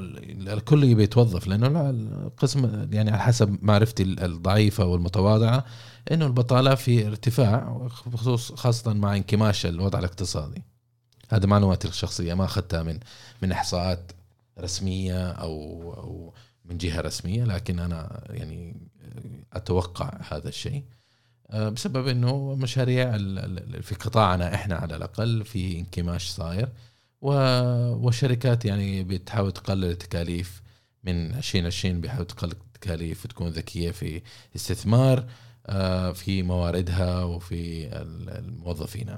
الكل 0.53 0.83
يبي 0.83 1.03
يتوظف 1.03 1.47
لأنه 1.47 1.89
القسم 1.89 2.87
يعني 2.91 3.11
على 3.11 3.21
حسب 3.21 3.57
معرفتي 3.61 4.03
الضعيفة 4.03 4.85
والمتواضعة 4.85 5.65
إنه 6.11 6.25
البطالة 6.25 6.75
في 6.75 7.07
ارتفاع 7.07 7.87
خصوص 8.13 8.51
خاصة 8.51 8.93
مع 8.93 9.15
انكماش 9.15 9.65
الوضع 9.65 9.99
الاقتصادي. 9.99 10.63
هذا 11.29 11.45
معلوماتي 11.45 11.87
الشخصية 11.87 12.33
ما 12.33 12.45
أخذتها 12.45 12.83
من 12.83 12.99
من 13.41 13.51
إحصاءات 13.51 14.11
رسمية 14.59 15.31
أو 15.31 15.53
أو 15.93 16.33
من 16.69 16.77
جهة 16.77 17.01
رسمية 17.01 17.43
لكن 17.43 17.79
أنا 17.79 18.23
يعني 18.29 18.75
أتوقع 19.53 20.19
هذا 20.31 20.49
الشيء 20.49 20.83
آه، 21.49 21.69
بسبب 21.69 22.07
إنه 22.07 22.55
مشاريع 22.55 23.17
في 23.81 23.95
قطاعنا 23.99 24.55
إحنا 24.55 24.75
على 24.75 24.95
الأقل 24.95 25.45
في 25.45 25.79
انكماش 25.79 26.27
صاير 26.27 26.69
والشركات 27.21 28.65
يعني 28.65 29.03
بتحاول 29.03 29.51
تقلل 29.51 29.85
التكاليف 29.85 30.61
من 31.03 31.33
2020 31.33 32.01
بيحاول 32.01 32.27
تقلل 32.27 32.51
التكاليف 32.51 33.25
وتكون 33.25 33.47
ذكية 33.47 33.91
في 33.91 34.21
استثمار 34.55 35.25
آه، 35.67 36.11
في 36.11 36.43
مواردها 36.43 37.23
وفي 37.23 37.87
الموظفين. 38.39 39.17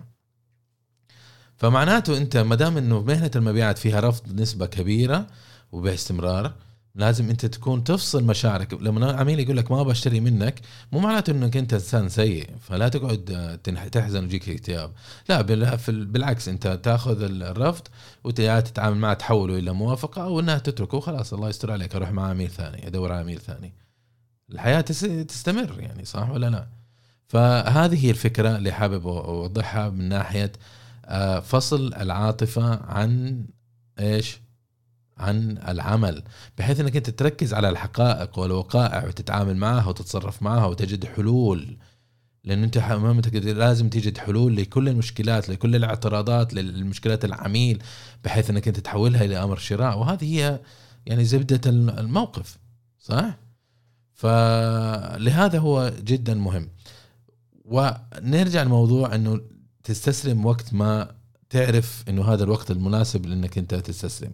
فمعناته 1.58 2.18
أنت 2.18 2.38
ما 2.38 2.56
دام 2.56 2.78
إنه 2.78 3.02
مهنة 3.02 3.32
المبيعات 3.36 3.78
فيها 3.78 4.00
رفض 4.00 4.42
نسبة 4.42 4.66
كبيرة 4.66 5.28
وباستمرار 5.72 6.54
لازم 6.98 7.30
انت 7.30 7.46
تكون 7.46 7.84
تفصل 7.84 8.24
مشاعرك. 8.24 8.74
لما 8.74 9.12
عميل 9.12 9.40
يقول 9.40 9.58
لك 9.58 9.72
ما 9.72 9.84
بشتري 9.84 10.20
منك 10.20 10.60
مو 10.92 11.00
معناته 11.00 11.32
إنك 11.32 11.58
أنت 11.58 11.74
إنسان 11.74 12.10
سيء 12.10 12.50
فلا 12.60 12.90
تقعد 12.90 13.60
تحزن 13.92 14.22
ويجيك 14.22 14.50
اكتئاب 14.50 14.92
لا 15.30 15.42
بالعكس 15.88 16.50
أنت 16.50 16.80
تأخذ 16.84 17.22
الرفض 17.22 17.88
وتتعامل 18.24 18.98
معه 18.98 19.14
تحوله 19.14 19.58
إلى 19.60 19.72
موافقة 19.72 20.24
أو 20.24 20.40
إنها 20.40 20.58
تتركه 20.58 21.00
خلاص 21.00 21.34
الله 21.34 21.50
يستر 21.50 21.72
عليك 21.72 21.96
أروح 21.96 22.12
مع 22.12 22.30
عميل 22.30 22.50
ثاني 22.50 22.88
أدور 22.88 23.12
على 23.12 23.22
عميل 23.22 23.40
ثاني. 23.40 23.74
الحياة 24.52 24.82
تستمر 24.82 25.80
يعني 25.80 26.06
صح 26.06 26.30
ولا 26.30 26.50
لا؟ 26.50 26.68
فهذه 27.28 28.06
هي 28.06 28.10
الفكرة 28.10 28.58
اللي 28.58 28.72
حابب 28.72 29.08
أوضحها 29.08 29.90
من 29.90 30.10
ناحية 30.10 30.52
آه، 31.06 31.40
فصل 31.40 31.94
العاطفة 31.94 32.86
عن 32.86 33.44
إيش؟ 34.00 34.40
عن 35.20 35.58
العمل 35.68 36.24
بحيث 36.58 36.80
إنك 36.80 36.96
أنت 36.96 37.10
تركز 37.10 37.54
على 37.54 37.70
الحقائق 37.70 38.40
والوقائع 38.40 39.06
وتتعامل 39.08 39.58
معها 39.58 39.90
وتتصرف 39.90 40.44
معها 40.44 40.66
وتجد 40.66 41.06
حلول. 41.06 41.78
لأن 42.44 42.64
أنت 42.64 42.78
امامك 42.78 43.36
لازم 43.36 43.90
تجد 43.90 44.18
حلول 44.18 44.56
لكل 44.56 44.90
المشكلات 44.90 45.50
لكل 45.50 45.76
الاعتراضات 45.76 46.54
للمشكلات 46.54 47.26
العميل 47.26 47.84
بحيث 48.24 48.50
إنك 48.50 48.68
أنت 48.68 48.80
تحولها 48.80 49.24
إلى 49.26 49.44
أمر 49.44 49.58
شراء. 49.58 49.98
وهذه 49.98 50.24
هي 50.24 50.60
يعني 51.06 51.26
زبدة 51.26 51.70
الموقف 51.70 52.58
صح؟ 53.00 53.38
فلهذا 54.14 55.60
هو 55.60 55.94
جدا 56.04 56.34
مهم. 56.34 56.70
ونرجع 57.66 58.64
لموضوع 58.64 59.16
إنه 59.16 59.42
تستسلم 59.84 60.46
وقت 60.46 60.74
ما 60.74 61.16
تعرف 61.50 62.04
إنه 62.10 62.34
هذا 62.34 62.44
الوقت 62.44 62.72
المناسب 62.72 63.26
لإنك 63.26 63.58
أنت 63.58 63.76
تستسلم. 63.76 64.32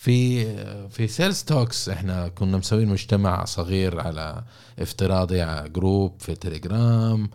في 0.00 0.44
في 0.88 1.08
Sales 1.08 1.42
Talks 1.42 1.88
إحنا 1.88 2.28
كنا 2.28 2.58
مسوين 2.58 2.88
مجتمع 2.88 3.44
صغير 3.44 4.00
على 4.00 4.44
افتراضي 4.78 5.42
على 5.42 5.68
group 5.68 6.20
في 6.20 6.34
تليجرام 6.34 7.30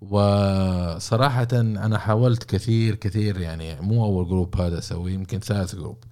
وصراحة 0.00 1.48
أنا 1.52 1.98
حاولت 1.98 2.44
كثير 2.44 2.94
كثير 2.94 3.40
يعني 3.40 3.80
مو 3.80 4.04
أول 4.04 4.28
group 4.28 4.60
هذا 4.60 4.78
أسويه 4.78 5.14
يمكن 5.14 5.38
ثالث 5.38 5.74
group 5.74 6.04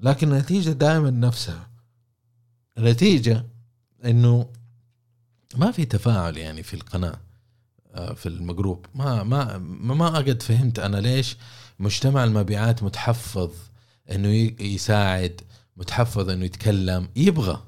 لكن 0.00 0.32
النتيجة 0.32 0.70
دائما 0.70 1.10
نفسها. 1.10 1.70
النتيجة 2.78 3.46
إنه 4.04 4.46
ما 5.56 5.70
في 5.70 5.84
تفاعل 5.84 6.36
يعني 6.36 6.62
في 6.62 6.74
القناة 6.74 7.20
آه، 7.94 8.12
في 8.14 8.26
ال 8.26 8.36
group 8.36 8.86
ما 8.94 9.22
ما 9.22 9.58
ما 9.58 10.08
قد 10.08 10.42
فهمت 10.42 10.78
أنا 10.78 10.96
ليش 10.96 11.36
مجتمع 11.78 12.24
المبيعات 12.24 12.82
متحفظ 12.82 13.69
إنه 14.10 14.28
يساعد 14.60 15.40
متحفظ 15.76 16.30
إنه 16.30 16.44
يتكلم 16.44 17.08
يبغى. 17.16 17.62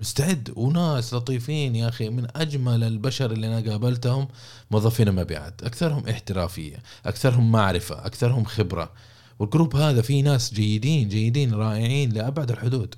مستعد. 0.00 0.52
وناس 0.56 1.14
لطيفين 1.14 1.76
يا 1.76 1.88
أخي 1.88 2.08
من 2.08 2.26
أجمل 2.36 2.84
البشر 2.84 3.32
اللي 3.32 3.46
أنا 3.46 3.70
قابلتهم 3.70 4.28
موظفين 4.70 5.08
المبيعات 5.08 5.62
أكثرهم 5.62 6.08
احترافية 6.08 6.82
أكثرهم 7.06 7.52
معرفة 7.52 8.06
أكثرهم 8.06 8.44
خبرة. 8.44 8.92
والجروب 9.38 9.76
هذا 9.76 10.02
فيه 10.02 10.22
ناس 10.22 10.54
جيدين 10.54 11.08
جيدين 11.08 11.54
رائعين 11.54 12.12
لأبعد 12.12 12.50
الحدود. 12.50 12.94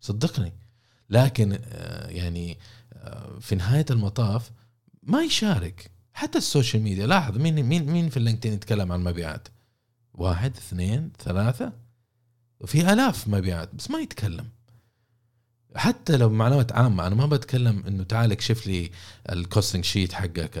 صدقني. 0.00 0.52
لكن 1.10 1.58
آه، 1.64 2.08
يعني 2.08 2.58
آه، 2.92 3.38
في 3.40 3.54
نهاية 3.54 3.86
المطاف 3.90 4.50
ما 5.02 5.22
يشارك. 5.22 5.90
حتى 6.12 6.38
ال 6.38 6.44
social 6.44 6.82
media. 6.82 7.06
لاحظ 7.06 7.38
مين 7.38 7.62
مين 7.62 7.86
مين 7.86 8.08
في 8.08 8.16
اللينكدين 8.16 8.52
يتكلم 8.52 8.92
عن 8.92 9.04
مبيعات؟ 9.04 9.48
واحد 10.16 10.56
اثنين 10.56 11.12
ثلاثة. 11.24 11.72
وفي 12.60 12.92
آلاف 12.92 13.28
مبيعات 13.28 13.74
بس 13.74 13.90
ما 13.90 13.98
يتكلم. 13.98 14.48
حتى 15.76 16.16
لو 16.16 16.30
معلومات 16.30 16.72
عامة 16.72 17.06
أنا 17.06 17.14
ما 17.14 17.26
بتكلم 17.26 17.84
إنه 17.88 18.04
تعال 18.04 18.32
اكشف 18.32 18.66
لي 18.66 18.90
ال 19.32 19.38
costing 19.38 19.84
sheet 19.84 20.12
حقك 20.12 20.56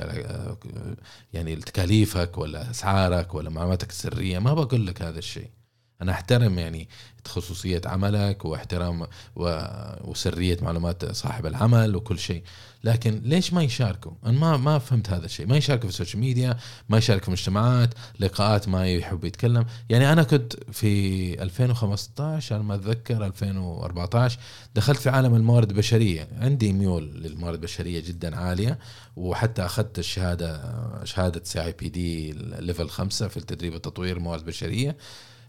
يعني 1.32 1.56
تكاليفك 1.56 2.38
ولا 2.38 2.70
أسعارك 2.70 3.34
ولا 3.34 3.50
معلوماتك 3.50 3.90
السرية 3.90 4.38
ما 4.38 4.54
بقول 4.54 4.86
لك 4.86 5.02
هذا 5.02 5.18
الشيء. 5.18 5.50
أنا 6.02 6.12
أحترم 6.12 6.58
يعني 6.58 6.88
خصوصيه 7.26 7.80
عملك 7.84 8.44
واحترام 8.44 9.06
وسرية 10.04 10.58
معلومات 10.62 11.04
صاحب 11.12 11.46
العمل 11.46 11.96
وكل 11.96 12.18
شيء. 12.18 12.42
لكن 12.84 13.20
ليش 13.24 13.52
ما 13.52 13.62
يشاركوا؟ 13.62 14.12
أنا 14.26 14.38
ما 14.38 14.56
ما 14.56 14.78
فهمت 14.78 15.10
هذا 15.10 15.24
الشيء. 15.24 15.46
ما 15.46 15.56
يشاركوا 15.56 15.88
في 15.88 15.94
ال 15.94 15.98
social 15.98 16.20
media 16.20 16.56
ما 16.88 16.98
يشارك 16.98 17.24
في 17.24 17.30
مجتمعات 17.30 17.94
لقاءات 18.20 18.68
ما 18.68 18.86
يحب 18.86 19.24
يتكلم. 19.24 19.66
يعني 19.88 20.12
أنا 20.12 20.22
كنت 20.22 20.56
في 20.72 21.42
2015 21.42 22.54
على 22.54 22.64
ما 22.64 22.74
أتذكر 22.74 23.26
2014 23.26 24.38
دخلت 24.74 24.98
في 24.98 25.10
عالم 25.10 25.34
الموارد 25.34 25.70
البشرية. 25.70 26.28
عندي 26.40 26.72
ميول 26.72 27.22
للموارد 27.22 27.54
البشرية 27.54 28.00
جدا 28.00 28.36
عالية 28.36 28.78
وحتى 29.16 29.64
أخذت 29.64 29.98
الشهاده 29.98 30.60
شهادة 31.04 31.40
CIPD 31.44 32.32
level 32.32 32.88
خمسة 32.88 33.28
في 33.28 33.36
التدريب 33.36 33.72
والتطوير 33.72 34.16
الموارد 34.16 34.40
البشريه 34.40 34.96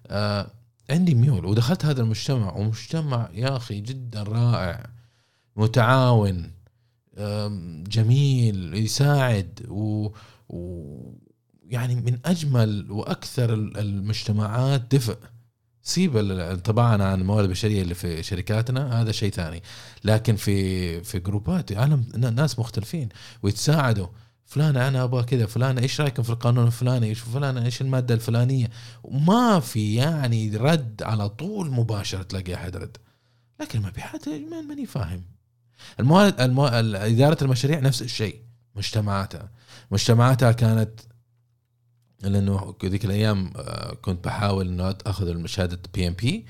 آه 0.10 0.52
عندي 0.90 1.16
ميول 1.16 1.46
ودخلت 1.46 1.86
هذا 1.86 2.02
المجتمع 2.02 2.54
ومجتمع 2.54 3.30
يا 3.34 3.58
أخي 3.58 3.80
جدا 3.80 4.24
رائع 4.24 4.90
متعاون 5.56 6.52
جميل 7.88 8.74
يساعد 8.74 9.66
و, 9.70 10.10
و 10.50 10.84
يعني 11.70 11.96
من 11.96 12.20
أجمل 12.26 12.92
وأكثر 12.92 13.54
المجتمعات 13.54 14.96
دفء. 14.96 15.18
سيب 15.82 16.18
انطباعنا 16.18 17.06
عن 17.06 17.22
الموارد 17.22 17.44
البشرية 17.44 17.82
اللي 17.82 17.94
في 17.94 18.24
شركاتنا 18.24 19.02
هذا 19.02 19.12
شيء 19.12 19.32
ثاني. 19.32 19.64
لكن 20.04 20.36
في 20.36 21.04
في 21.04 21.20
جروبات 21.20 21.72
عالم 21.72 22.06
ناس 22.36 22.60
مختلفين 22.60 23.10
ويتساعدوا. 23.44 24.08
فلانة 24.48 24.88
أنا 24.88 25.04
أبغى 25.04 25.24
كذا 25.24 25.46
فلانة 25.46 25.82
إيش 25.82 26.02
رأيكم 26.02 26.24
في 26.24 26.30
القانون 26.30 26.68
الفلاني؟ 26.68 27.08
إيش 27.08 27.20
فلانة 27.20 27.66
إيش 27.66 27.82
المادة 27.82 28.16
الفلانية؟ 28.16 28.70
وما 29.04 29.60
في 29.60 29.96
يعني 29.96 30.58
رد 30.58 31.04
على 31.04 31.30
طول 31.30 31.72
مباشر 31.72 32.24
تلاقي 32.24 32.56
أحد 32.56 32.78
رد. 32.78 32.98
لكن 33.60 33.80
المبيعات 33.80 34.30
ماني 34.68 34.86
فاهم. 34.86 35.24
الموارد 36.00 36.42
المو... 36.42 36.68
إدارة 36.68 37.44
المشاريع 37.44 37.80
نفس 37.80 38.02
الشيء. 38.02 38.42
مجتمعاتها. 38.76 39.52
مجتمعاتها 39.92 40.52
كانت 40.52 41.00
لأنه 42.22 42.76
ذيك 42.86 43.06
الأيام 43.06 43.54
آه، 43.56 43.94
كنت 43.94 44.26
بحاول 44.26 44.68
إنه 44.68 44.96
أخذ 45.06 45.46
شهاده 45.46 45.80
بي 45.94 46.08
إم 46.08 46.14
بي. 46.14 46.46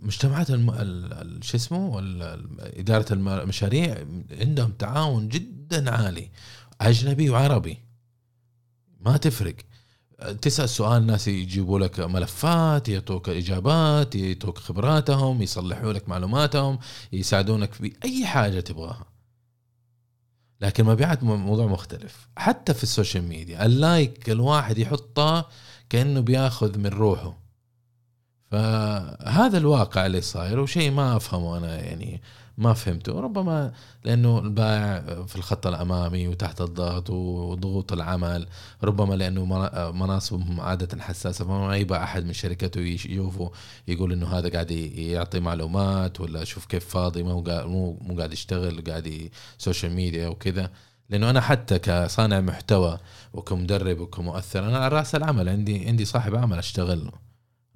مجتمعات 0.00 0.46
شو 1.42 1.56
اسمه؟ 1.56 2.00
إدارة 2.60 3.12
المشاريع 3.12 4.04
عندهم 4.30 4.72
تعاون 4.72 5.28
جدا 5.28 5.90
عالي 5.90 6.30
أجنبي 6.80 7.30
وعربي. 7.30 7.78
ما 9.00 9.16
تفرق. 9.16 9.56
تسأل 10.42 10.68
سؤال 10.68 11.06
ناس 11.06 11.28
يجيبوا 11.28 11.78
لك 11.78 12.00
ملفات 12.00 12.88
يعطوك 12.88 13.28
إجابات 13.28 14.14
يعطوك 14.14 14.58
خبراتهم 14.58 15.42
يصلحوا 15.42 15.92
لك 15.92 16.08
معلوماتهم 16.08 16.78
يساعدونك 17.12 17.72
في 17.72 17.92
أي 18.04 18.26
حاجة 18.26 18.60
تبغاها. 18.60 19.06
لكن 20.60 20.84
مبيعات 20.84 21.22
موضوع 21.22 21.66
مختلف. 21.66 22.28
حتى 22.36 22.74
في 22.74 22.82
ال 22.82 22.88
social 22.88 23.24
media 23.24 23.66
ال 23.66 23.79
like 23.79 24.30
الواحد 24.30 24.78
يحطه 24.78 25.48
كأنه 25.90 26.20
بياخذ 26.20 26.78
من 26.78 26.86
روحه. 26.86 27.49
فهذا 28.50 29.58
الواقع 29.58 30.06
اللي 30.06 30.20
صاير 30.20 30.60
وشيء 30.60 30.90
ما 30.90 31.16
أفهمه 31.16 31.58
أنا 31.58 31.80
يعني 31.80 32.20
ما 32.58 32.72
فهمته. 32.72 33.20
ربما 33.20 33.72
لأنه 34.04 34.38
البائع 34.38 35.00
في 35.26 35.36
الخط 35.36 35.66
الأمامي 35.66 36.28
وتحت 36.28 36.60
الضغط 36.60 37.10
وضغوط 37.10 37.92
العمل 37.92 38.46
ربما 38.84 39.14
لأنه 39.14 39.44
مناصبهم 39.92 40.60
عادة 40.60 41.02
حساسة 41.02 41.44
فما 41.44 41.76
يبقى 41.76 42.04
أحد 42.04 42.24
من 42.24 42.32
شركته 42.32 42.80
يشوفه 42.80 43.50
يقول 43.88 44.12
إنه 44.12 44.26
هذا 44.26 44.48
قاعد 44.48 44.70
يعطي 44.70 45.40
معلومات 45.40 46.20
ولا 46.20 46.44
شوف 46.44 46.66
كيف 46.66 46.84
فاضي 46.88 47.22
ما 47.22 47.32
هو 47.32 47.42
مو 48.00 48.16
قاعد 48.18 48.32
يشتغل 48.32 48.84
قاعد 48.84 49.30
سوشيال 49.58 49.92
ميديا 49.92 50.28
وكذا. 50.28 50.70
لأنه 51.10 51.30
أنا 51.30 51.40
حتى 51.40 51.78
كصانع 51.78 52.40
محتوى 52.40 52.98
وكمدرب 53.32 54.00
وكمؤثر 54.00 54.68
أنا 54.68 54.78
على 54.78 54.96
رأس 54.96 55.14
العمل 55.14 55.48
عندي 55.48 55.88
عندي 55.88 56.04
صاحب 56.04 56.34
عمل 56.34 56.58
أشتغل 56.58 57.04
له 57.04 57.29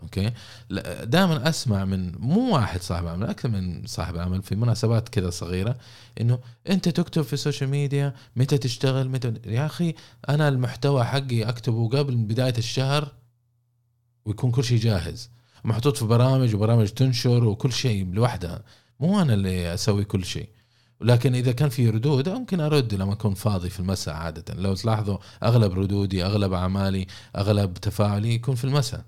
okay؟ 0.05 0.31
دائما 1.05 1.49
أسمع 1.49 1.85
من 1.85 2.12
مو 2.19 2.55
واحد 2.55 2.83
صاحب 2.83 3.07
عمل 3.07 3.27
أكثر 3.27 3.49
من 3.49 3.87
صاحب 3.87 4.19
عمل 4.19 4.43
في 4.43 4.55
مناسبات 4.55 5.09
كذا 5.09 5.31
صغيرة 5.31 5.77
إنه 6.21 6.38
أنت 6.71 6.88
تكتب 6.88 7.23
في 7.23 7.33
السوشيال 7.33 7.71
ميديا 7.71 8.14
متى 8.37 8.59
تشتغل 8.59 9.09
متى 9.09 9.35
يا 9.47 9.67
أخي 9.67 9.95
أنا 10.29 10.49
المحتوى 10.49 11.05
حقي 11.05 11.43
أكتبه 11.43 11.88
قبل 11.88 12.17
بداية 12.17 12.55
الشهر 12.59 13.12
ويكون 14.25 14.51
كل 14.51 14.64
شيء 14.64 14.79
جاهز. 14.79 15.31
محطوط 15.64 15.97
في 15.97 16.05
برامج 16.05 16.55
وبرامج 16.55 16.88
تنشر 16.88 17.45
وكل 17.45 17.73
شيء 17.73 18.12
لوحدها. 18.12 18.62
مو 19.01 19.23
أنا 19.23 19.35
اللي 19.35 19.75
أسوي 19.75 20.05
كل 20.05 20.25
شيء. 20.25 20.49
لكن 21.01 21.35
إذا 21.35 21.53
كان 21.53 21.69
في 21.69 21.90
ردود 21.90 22.29
ممكن 22.29 22.61
أرد 22.61 22.95
لما 22.95 23.12
أكون 23.12 23.35
فاضي 23.35 23.71
في 23.71 23.81
المساء 23.81 24.14
عادة. 24.14 24.55
لو 24.55 24.75
تلاحظوا 24.75 25.19
أغلب 25.43 25.73
ردودي 25.73 26.25
أغلب 26.25 26.53
أعمالي 26.53 27.07
أغلب 27.37 27.75
تفاعلي 27.75 28.35
يكون 28.35 28.55
في 28.55 28.64
المساء. 28.64 29.05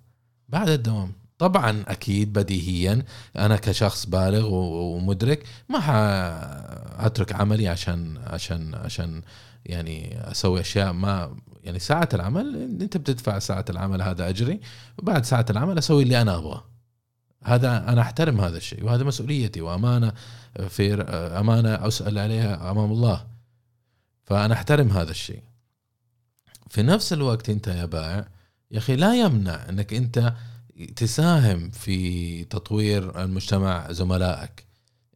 بعد 0.48 0.68
الدوام. 0.68 1.12
طبعا 1.38 1.84
أكيد 1.88 2.32
بديهيا. 2.32 3.02
أنا 3.36 3.56
كشخص 3.56 4.06
بالغ 4.06 4.46
ومدرك 4.54 5.46
ما 5.68 5.80
حاترك 5.80 7.32
عملي 7.32 7.68
عشان 7.68 8.18
عشان 8.26 8.74
عشان 8.74 9.22
يعني 9.66 10.18
أسوي 10.30 10.60
أشياء 10.60 10.92
ما 10.92 11.36
يعني 11.64 11.78
ساعة 11.78 12.08
العمل 12.14 12.78
أنت 12.82 12.96
بتدفع 12.96 13.38
ساعة 13.38 13.64
العمل 13.70 14.02
هذا 14.02 14.28
أجري. 14.28 14.60
وبعد 14.98 15.24
ساعة 15.24 15.46
العمل 15.50 15.78
أسوي 15.78 16.02
اللي 16.02 16.22
أنا 16.22 16.36
أبغاه. 16.36 16.64
هذا 17.44 17.88
أنا 17.88 18.00
أحترم 18.00 18.40
هذا 18.40 18.56
الشيء 18.56 18.84
وهذا 18.84 19.04
مسؤوليتي 19.04 19.60
وأمانة 19.60 20.12
في 20.68 21.02
أمانة 21.40 21.88
أسأل 21.88 22.18
عليها 22.18 22.70
أمام 22.70 22.92
الله. 22.92 23.26
فأنا 24.24 24.54
أحترم 24.54 24.88
هذا 24.88 25.10
الشيء. 25.10 25.42
في 26.70 26.82
نفس 26.82 27.12
الوقت 27.12 27.50
أنت 27.50 27.66
يا 27.66 27.84
بائع 27.84 28.28
يا 28.70 28.78
أخي 28.78 28.96
لا 28.96 29.14
يمنع 29.14 29.68
أنك 29.68 29.94
أنت 29.94 30.34
تساهم 30.96 31.70
في 31.70 32.44
تطوير 32.44 33.24
المجتمع 33.24 33.92
زملائك. 33.92 34.66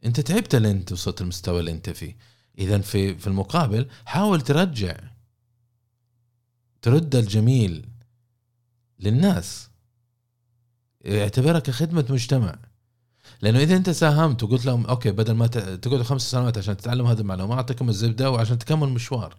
أنت 0.04 0.20
تعبت 0.20 0.54
اللي 0.54 0.70
انت 0.70 0.92
وصلت 0.92 1.20
المستوى 1.20 1.60
اللي 1.60 1.70
أنت 1.72 1.90
فيه. 1.90 2.16
اذا 2.58 2.78
في 2.78 3.18
في 3.18 3.26
المقابل 3.26 3.88
حاول 4.04 4.40
ترجع 4.40 4.96
ترد 6.82 7.16
الجميل 7.16 7.88
للناس. 8.98 9.70
اعتبرها 11.06 11.60
كخدمه 11.60 12.04
مجتمع. 12.10 12.58
لأنه 13.42 13.58
إذا 13.58 13.76
أنت 13.76 13.90
ساهمت 13.90 14.42
وقلت 14.42 14.66
لهم 14.66 14.86
أوكي 14.86 15.10
بدل 15.10 15.32
ما 15.32 15.46
تقعدوا 15.46 16.04
خمس 16.04 16.30
سنوات 16.30 16.58
عشان 16.58 16.76
تتعلم 16.76 17.06
هذه 17.06 17.20
المعلومه 17.20 17.54
اعطيكم 17.54 17.88
الزبده 17.88 18.30
وعشان 18.30 18.58
تكمل 18.58 18.88
المشوار 18.88 19.36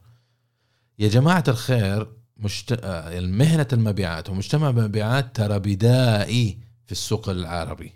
يا 1.00 1.08
جماعة 1.08 1.43
الخير 1.47 2.21
مشت... 2.42 2.80
آه، 2.84 3.20
مهنة 3.20 3.68
المبيعات 3.74 4.30
ومجتمع 4.30 4.70
المبيعات 4.70 5.36
ترى 5.36 5.60
بدائي 5.60 6.58
في 6.86 6.92
السوق 6.92 7.30
العربي. 7.30 7.92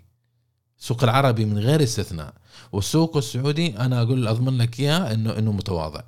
السوق 0.78 1.04
العربي 1.04 1.44
من 1.44 1.58
غير 1.58 1.82
استثناء. 1.82 2.34
والسوق 2.72 3.16
السعودي 3.16 3.78
أنا 3.78 4.02
أقول 4.02 4.28
أضمن 4.28 4.58
لك 4.58 4.80
إياه 4.80 5.12
انه 5.12 5.38
إنه 5.38 5.52
متواضع. 5.52 6.02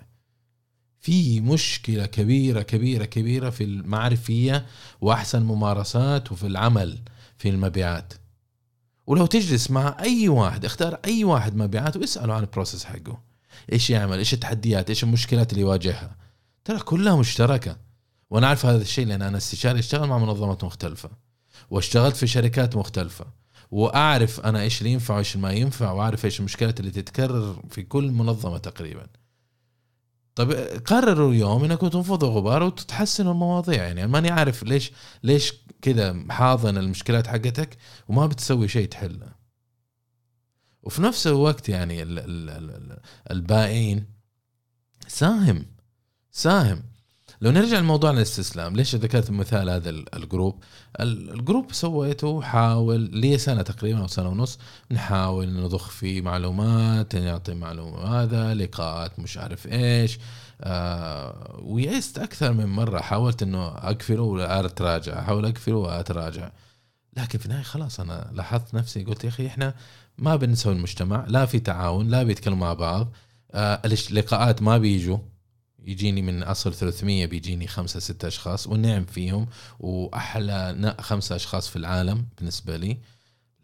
في 1.01 1.41
مشكلة 1.41 2.07
كبيره 2.07 2.63
كبيره 2.63 3.05
كبيرة 3.05 3.51
في 3.51 3.65
المعرفية 3.65 4.67
وأحسن 5.01 5.43
ممارسات 5.43 6.33
وفي 6.33 6.47
العمل 6.47 6.99
في 7.39 7.49
المبيعات. 7.49 8.13
ولو 9.07 9.27
تجلس 9.27 9.71
مع 9.71 9.97
أي 10.01 10.29
واحد 10.29 10.65
اختار 10.65 10.99
أي 11.05 11.25
واحد 11.25 11.57
مبيعات 11.57 11.97
واسأله 11.97 12.35
عن 12.35 12.43
البروسيس 12.43 12.85
حقه. 12.85 13.21
إيش 13.73 13.91
يعمل؟ 13.91 14.19
إيش 14.19 14.35
التحديات؟ 14.35 14.89
إيش 14.91 15.05
المشكلات 15.05 15.53
اللي 15.53 15.63
يواجهها؟ 15.63 16.17
ترى 16.65 16.79
كلها 16.79 17.17
مشتركة. 17.17 17.77
وأنا 18.31 18.47
اعرف 18.47 18.67
هذا 18.67 18.83
الشيء 18.83 19.07
لأن 19.07 19.23
أنا 19.23 19.37
استشاري 19.37 19.79
اشتغل 19.79 20.09
مع 20.09 20.19
منظمات 20.19 20.65
مختلفة 20.65 21.11
واشتغلت 21.71 22.17
في 22.17 22.27
شركات 22.27 22.77
مختلفة 22.77 23.27
واعرف 23.71 24.41
أنا 24.41 24.61
إيش 24.63 24.79
اللي 24.81 24.93
ينفع 24.93 25.17
وايش 25.17 25.37
ما 25.37 25.53
ينفع 25.53 25.91
واعرف 25.91 26.25
إيش 26.25 26.41
المشكلات 26.41 26.81
اللي 26.81 26.91
تتكرر 26.91 27.63
في 27.71 27.83
كل 27.83 28.11
منظمة 28.11 28.59
تقريبا. 28.59 29.07
طيب 30.35 30.51
قرروا 30.87 31.33
اليوم 31.33 31.65
انكم 31.65 31.89
تنفضوا 31.89 32.29
غبار 32.29 32.63
وتتحسنوا 32.63 33.33
المواضيع 33.33 33.85
يعني 33.85 34.07
ماني 34.07 34.31
عارف 34.31 34.63
ليش 34.63 34.93
ليش 35.23 35.55
كذا 35.83 36.25
حاضن 36.31 36.79
المشكلات 36.79 37.27
حقتك 37.27 37.77
وما 38.09 38.27
بتسوي 38.27 38.69
شيء 38.69 38.89
تحلها. 38.89 39.39
وفي 40.83 41.03
نفس 41.03 41.27
الوقت 41.27 41.69
يعني 41.69 42.03
البائعين 43.31 44.07
ساهم 45.09 45.67
ساهم. 46.31 46.83
لو 47.41 47.51
نرجع 47.51 47.79
لموضوع 47.79 48.11
الاستسلام 48.11 48.77
ليش 48.77 48.95
ذكرت 48.95 49.31
مثال 49.31 49.71
هذا 49.71 49.91
ال 49.91 50.01
group؟ 50.01 50.63
ال 51.01 51.13
group 51.13 51.73
سويته 51.73 52.43
حوالي 52.43 53.39
سنة 53.39 53.63
تقريبا 53.63 54.01
أو 54.01 54.07
سنة 54.07 54.29
ونص 54.29 54.59
نحاول 54.91 55.53
نضخ 55.53 55.91
فيه 55.91 56.21
معلومات 56.23 57.17
نعطي 57.17 57.55
معلومة 57.55 57.99
هذا 57.99 58.55
لقاءات 58.55 59.19
مش 59.21 59.39
عارف 59.39 59.67
إيش. 59.67 60.19
آه 60.61 61.61
ويأست 61.63 62.19
أكثر 62.19 62.53
من 62.53 62.67
مرة 62.67 63.01
حاولت 63.01 63.43
إنه 63.43 63.67
أقفله 63.67 64.23
وأتراجع 64.23 65.19
أحاول 65.19 65.47
أقفله 65.47 65.77
وأتراجع. 65.77 66.51
لكن 67.17 67.39
في 67.39 67.47
النهاية 67.47 67.63
خلاص 67.63 68.01
أنا 68.01 68.31
لاحظت 68.33 68.75
نفسي 68.75 69.05
قلت 69.05 69.25
يا 69.25 69.29
أخي 69.29 69.47
إحنا 69.47 69.75
ما 70.19 70.37
بنسوي 70.37 70.73
المجتمع 70.73 71.25
لا 71.29 71.47
في 71.47 71.61
تعاون 71.61 72.09
لا 72.09 72.23
بيتكلموا 72.23 72.59
مع 72.59 72.73
بعض. 72.73 73.13
آه 73.53 73.81
اللقاءات 73.85 74.63
ما 74.63 74.79
بيجوا. 74.79 75.19
يجيني 75.85 76.23
من 76.23 76.43
أصل 76.43 76.75
300 76.75 77.27
بيجيني 77.27 77.67
خمسة 77.67 78.01
ستة 78.01 78.29
أشخاص 78.29 78.67
والنعم 78.67 79.05
فيهم 79.05 79.47
وأحلى 79.81 80.97
خمسة 81.01 81.37
أشخاص 81.37 81.69
في 81.69 81.77
العالم 81.77 82.27
بالنسبة 82.39 82.77
لي. 82.77 82.99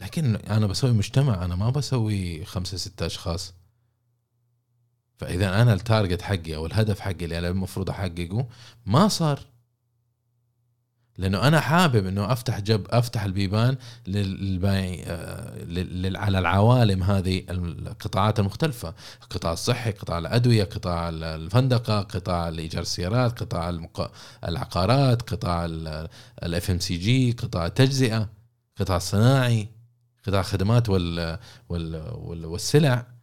لكن 0.01 0.37
أنا 0.37 0.67
بسوي 0.67 0.93
مجتمع 0.93 1.45
أنا 1.45 1.57
ما 1.57 1.71
بسوي 1.71 2.45
خمسة 2.45 2.77
ستة 2.77 3.07
أشخاص. 3.07 3.55
فإذا 5.17 5.63
أنا 5.63 5.73
التارجت 5.73 6.23
حقي 6.23 6.57
أو 6.57 6.67
الهدف 6.67 7.01
حقي 7.01 7.25
اللي 7.25 7.39
أنا 7.39 7.49
المفروض 7.49 7.91
أحققه 7.91 8.49
ما 8.87 9.09
صار. 9.09 9.54
لأنه 11.19 11.49
أنا 11.49 11.61
حابب 11.61 12.07
إنه 12.07 12.33
أفتح 12.33 12.61
جب 12.61 12.87
أفتح 12.91 13.23
البيبان 13.23 13.77
لل 14.07 14.72
B 14.72 15.05
آه، 15.07 16.19
على 16.19 16.39
العوالم 16.39 17.03
هذه 17.03 17.43
القطاعات 17.51 18.41
المختلفة. 18.41 18.95
القطاع 19.23 19.53
الصحي 19.53 19.91
قطاع 19.91 20.19
الأدوية 20.19 20.65
قطاع 20.65 21.09
الفندقة 21.09 22.01
قطاع 22.01 22.49
الإيجار 22.49 22.83
السيارات 22.83 23.43
قطاع 23.43 23.79
العقارات 24.49 25.23
قطاع 25.23 25.65
ال 26.43 26.71
FMCG 26.71 27.33
قطاع 27.33 27.67
التجزئة 27.67 28.29
قطاع 28.81 28.97
الصناعي 28.97 29.69
قطاع 30.27 30.41
الخدمات 30.41 30.89
وال 30.89 31.39
والسلع. 32.45 33.14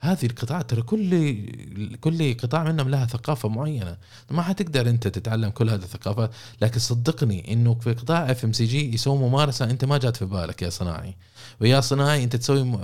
هذه 0.00 0.26
القطاعات 0.26 0.70
ترى 0.70 0.82
كل 0.82 1.96
كل 1.96 2.34
قطاع 2.34 2.64
منهم 2.64 2.88
لها 2.88 3.06
ثقافة 3.06 3.48
معينة. 3.48 3.96
ما 4.30 4.42
حتقدر 4.42 4.88
أنت 4.88 5.08
تتعلم 5.08 5.50
كل 5.50 5.70
هذه 5.70 5.82
الثقافات 5.82 6.30
لكن 6.60 6.78
صدقني 6.78 7.52
إنه 7.52 7.74
في 7.74 7.92
قطاع 7.92 8.30
FMCG 8.30 8.94
يسوي 8.94 9.18
ممارسة 9.18 9.70
أنت 9.70 9.84
ما 9.84 9.98
جات 9.98 10.16
في 10.16 10.24
بالك 10.24 10.62
يا 10.62 10.70
صناعي. 10.70 11.16
ويا 11.60 11.80
صناعي 11.80 12.24
أنت 12.24 12.36
تسوي 12.36 12.78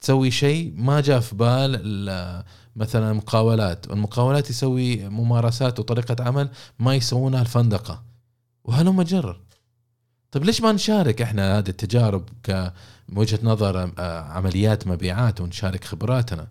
تسوي 0.00 0.30
شيء 0.30 0.72
ما 0.76 1.00
جاء 1.00 1.20
في 1.20 1.36
بال 1.36 2.44
مثلا 2.76 3.10
المقاولات 3.10 3.90
المقاولات 3.90 4.50
يسوي 4.50 5.08
ممارسات 5.08 5.80
وطريقة 5.80 6.24
عمل 6.24 6.48
ما 6.78 6.94
يسوونها 6.94 7.40
الفندقة. 7.40 8.02
وهلم 8.64 9.02
جرا؟ 9.02 9.45
طيب 10.32 10.44
ليش 10.44 10.60
ما 10.60 10.72
نشارك 10.72 11.22
إحنا 11.22 11.58
هذه 11.58 11.68
التجارب 11.68 12.28
ك 12.42 12.72
من 13.08 13.18
وجهة 13.18 13.38
نظر 13.42 13.92
آه، 13.98 14.20
عمليات 14.20 14.86
مبيعات 14.86 15.40
ونشارك 15.40 15.84
خبراتنا؟ 15.84 16.48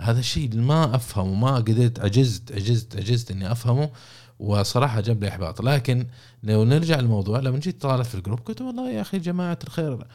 هذا 0.00 0.18
الشيء 0.20 0.56
ما 0.56 0.94
أفهمه 0.94 1.34
ما 1.34 1.54
قدرت 1.56 2.00
عجزت 2.00 2.52
عجزت 2.52 2.96
عجزت 2.96 3.30
إني 3.30 3.52
أفهمه 3.52 3.90
وصراحة 4.38 5.00
جاب 5.00 5.22
لي 5.22 5.28
إحباط. 5.28 5.60
لكن 5.62 6.06
لو 6.42 6.64
نرجع 6.64 7.00
للموضوع 7.00 7.38
لما 7.40 7.58
جيت 7.58 7.82
طالع 7.82 8.02
في 8.02 8.14
ال 8.14 8.18
group 8.18 8.40
قلت 8.40 8.60
والله 8.60 8.90
يا 8.90 9.00
أخي 9.00 9.18
جماعة 9.18 9.58
الخير 9.64 10.06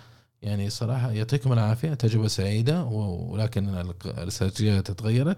يعني 0.41 0.69
صراحة 0.69 1.12
يعطيكم 1.12 1.53
العافية 1.53 1.93
تجربة 1.93 2.27
سعيدة 2.27 2.84
ولكن 2.84 3.69
الاستراتيجية 4.05 4.79
تغيرت 4.79 5.38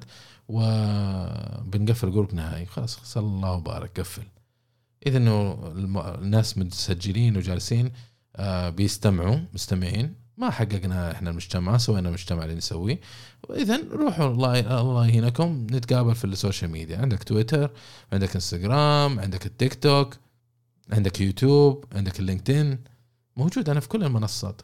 وبنقفل 0.49 2.11
group 2.11 2.33
نهائي. 2.33 2.65
خلاص 2.65 2.99
صلى 3.03 3.25
الله 3.27 3.51
وبارك 3.51 3.99
قفل. 3.99 4.23
إذا 5.05 5.17
إنه 5.17 5.59
الناس 6.21 6.57
متسجلين 6.57 7.37
وجالسين 7.37 7.91
آه، 8.35 8.69
بيستمعوا 8.69 9.39
مستمعين. 9.53 10.15
ما 10.37 10.49
حققنا 10.49 11.11
إحنا 11.11 11.29
المجتمع 11.29 11.77
سوينا 11.77 12.09
المجتمع 12.09 12.43
اللي 12.43 12.55
نسويه. 12.55 12.99
إذا 13.49 13.81
روحوا 13.91 14.27
الله 14.27 14.81
الله 14.81 15.07
يهنيكم. 15.07 15.67
نتقابل 15.71 16.15
في 16.15 16.25
السوشيال 16.25 16.71
ميديا. 16.71 16.97
عندك 16.97 17.23
تويتر 17.23 17.71
عندك 18.13 18.35
إنستغرام 18.35 19.19
عندك 19.19 19.45
التيك 19.45 19.73
توك 19.73 20.17
عندك 20.91 21.21
يوتيوب 21.21 21.85
عندك 21.93 22.19
LinkedIn 22.19 22.79
موجود 23.37 23.69
أنا 23.69 23.79
في 23.79 23.87
كل 23.87 24.03
المنصات. 24.03 24.61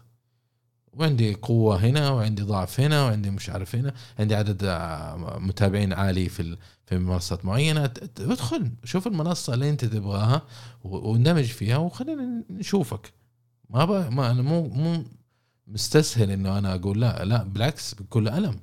وعندي 0.93 1.33
قوة 1.33 1.75
هنا 1.77 2.09
وعندي 2.09 2.41
ضعف 2.41 2.79
هنا 2.79 3.03
وعندي 3.03 3.31
مش 3.31 3.49
عارف 3.49 3.75
هنا 3.75 3.93
عندي 4.19 4.35
عدد 4.35 4.63
آه، 4.63 5.37
متابعين 5.39 5.93
عالي 5.93 6.29
في 6.29 6.57
في 6.85 6.97
منصات 6.97 7.45
معينة. 7.45 7.83
ادخل 8.19 8.71
شوف 8.83 9.07
المنصة 9.07 9.53
اللي 9.53 9.69
انت 9.69 9.85
تبغاها 9.85 10.41
واندمج 10.83 11.43
فيها 11.45 11.77
وخلينا 11.77 12.43
نشوفك. 12.49 13.13
ما 13.69 14.09
ما 14.09 14.31
أنا 14.31 14.41
مو 14.41 14.67
مو 14.67 15.03
مستسهل 15.67 16.31
إنه 16.31 16.57
أنا 16.57 16.75
أقول 16.75 17.01
لا 17.01 17.25
لا 17.25 17.43
بالعكس 17.43 17.93
بكل 17.93 18.27
ألم. 18.29 18.59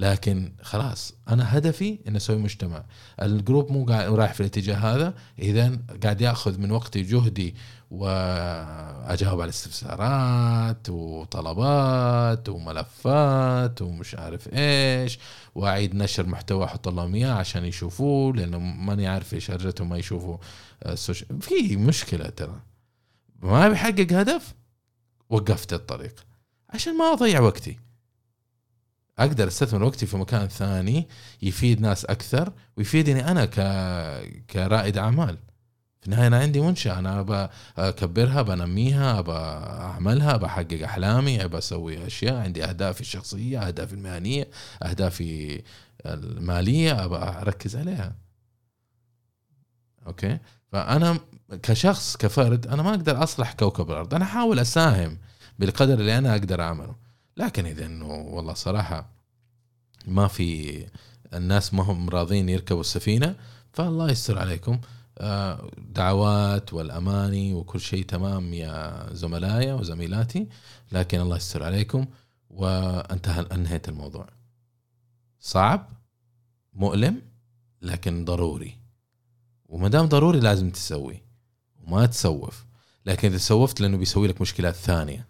لكن 0.00 0.52
خلاص 0.62 1.14
أنا 1.28 1.58
هدفي 1.58 1.98
ان 2.08 2.16
أسوي 2.16 2.36
مجتمع. 2.36 2.84
ال 3.22 3.30
group 3.30 3.72
مو 3.72 3.84
قاعد 3.84 4.12
رايح 4.12 4.32
في 4.32 4.40
الاتجاه 4.40 4.76
هذا. 4.76 5.14
اذا 5.38 5.78
قاعد 6.02 6.20
يأخذ 6.20 6.58
من 6.58 6.70
وقتي 6.70 7.02
جهدي 7.02 7.54
وأجاوب 7.90 9.40
على 9.40 9.48
استفسارات 9.48 10.90
وطلبات 10.90 12.48
وملفات 12.48 13.82
ومش 13.82 14.14
عارف 14.14 14.48
إيش 14.54 15.18
وأعيد 15.54 15.94
نشر 15.94 16.26
محتوى 16.26 16.64
أحط 16.64 16.88
لهم 16.88 17.14
اياه 17.14 17.32
عشان 17.32 17.64
يشوفوه 17.64 18.36
لأنه 18.36 18.58
ماني 18.58 19.06
عارف 19.06 19.34
إيش 19.34 19.50
أرجتهم 19.50 19.88
ما 19.88 19.98
يشوفوا 19.98 20.36
السوشيال 20.86 21.42
في 21.42 21.76
مشكلة 21.76 22.28
ترى. 22.28 22.60
ما 23.42 23.68
بيحقق 23.68 24.12
هدف 24.12 24.54
وقفت 25.30 25.72
الطريق. 25.72 26.14
عشان 26.70 26.98
ما 26.98 27.12
أضيع 27.12 27.40
وقتي. 27.40 27.89
أقدر 29.18 29.48
أستثمر 29.48 29.82
وقتي 29.82 30.06
في 30.06 30.16
مكان 30.16 30.48
ثاني 30.48 31.08
يفيد 31.42 31.80
ناس 31.80 32.04
أكثر 32.04 32.52
ويفيدني 32.76 33.30
أنا 33.30 33.44
ك... 33.44 33.54
كرائد 34.50 34.98
أعمال. 34.98 35.38
في 36.00 36.06
النهاية 36.06 36.26
أنا 36.26 36.38
عندي 36.38 36.60
منشأة 36.60 36.98
أنا 36.98 37.20
ابى 37.20 37.48
أكبرها 37.78 38.42
بنميها 38.42 39.18
ابى 39.18 39.32
أعملها 39.32 40.36
بحقق 40.36 40.82
أحلامي 40.84 41.44
ابى 41.44 41.58
أسوي 41.58 42.06
أشياء 42.06 42.34
عندي 42.34 42.64
أهدافي 42.64 43.00
الشخصية 43.00 43.58
أهدافي 43.66 43.92
المهنية 43.92 44.48
أهدافي 44.82 45.62
المالية 46.06 47.04
ابى 47.04 47.16
أركز 47.16 47.76
عليها. 47.76 48.12
أوكي؟ 50.06 50.38
فأنا 50.72 51.18
كشخص 51.62 52.16
كفرد 52.16 52.66
أنا 52.66 52.82
ما 52.82 52.90
أقدر 52.90 53.22
أصلح 53.22 53.52
كوكب 53.52 53.90
الأرض. 53.90 54.14
أنا 54.14 54.24
أحاول 54.24 54.58
أساهم 54.58 55.18
بالقدر 55.58 55.94
اللي 55.94 56.18
أنا 56.18 56.32
أقدر 56.32 56.62
أعمله. 56.62 56.94
لكن 57.36 57.66
إذا 57.66 57.86
إنه 57.86 58.14
والله 58.14 58.54
صراحة 58.54 59.10
ما 60.06 60.28
في 60.28 60.86
الناس 61.34 61.74
ما 61.74 61.82
هم 61.82 62.08
راضين 62.08 62.48
يركبوا 62.48 62.80
السفينة 62.80 63.36
فالله 63.72 64.10
يستر 64.10 64.38
عليكم. 64.38 64.80
آه، 65.18 65.70
دعوات 65.78 66.72
والأماني 66.72 67.54
وكل 67.54 67.80
شيء 67.80 68.04
تمام 68.04 68.54
يا 68.54 69.06
زملائي 69.12 69.72
وزميلاتي 69.72 70.48
لكن 70.92 71.20
الله 71.20 71.36
يستر 71.36 71.62
عليكم. 71.62 72.06
وانتهى 72.50 73.46
انهيت 73.52 73.88
الموضوع. 73.88 74.26
صعب 75.40 75.88
مؤلم 76.72 77.22
لكن 77.82 78.24
ضروري. 78.24 78.78
وما 79.68 79.88
دام 79.88 80.06
ضروري 80.06 80.40
لازم 80.40 80.70
تسوي 80.70 81.22
وما 81.80 82.06
تسوف. 82.06 82.64
لكن 83.06 83.28
إذا 83.28 83.38
سوفت 83.38 83.80
لأنه 83.80 83.96
بيسوي 83.96 84.28
لك 84.28 84.40
مشكلات 84.40 84.74
ثانية. 84.74 85.29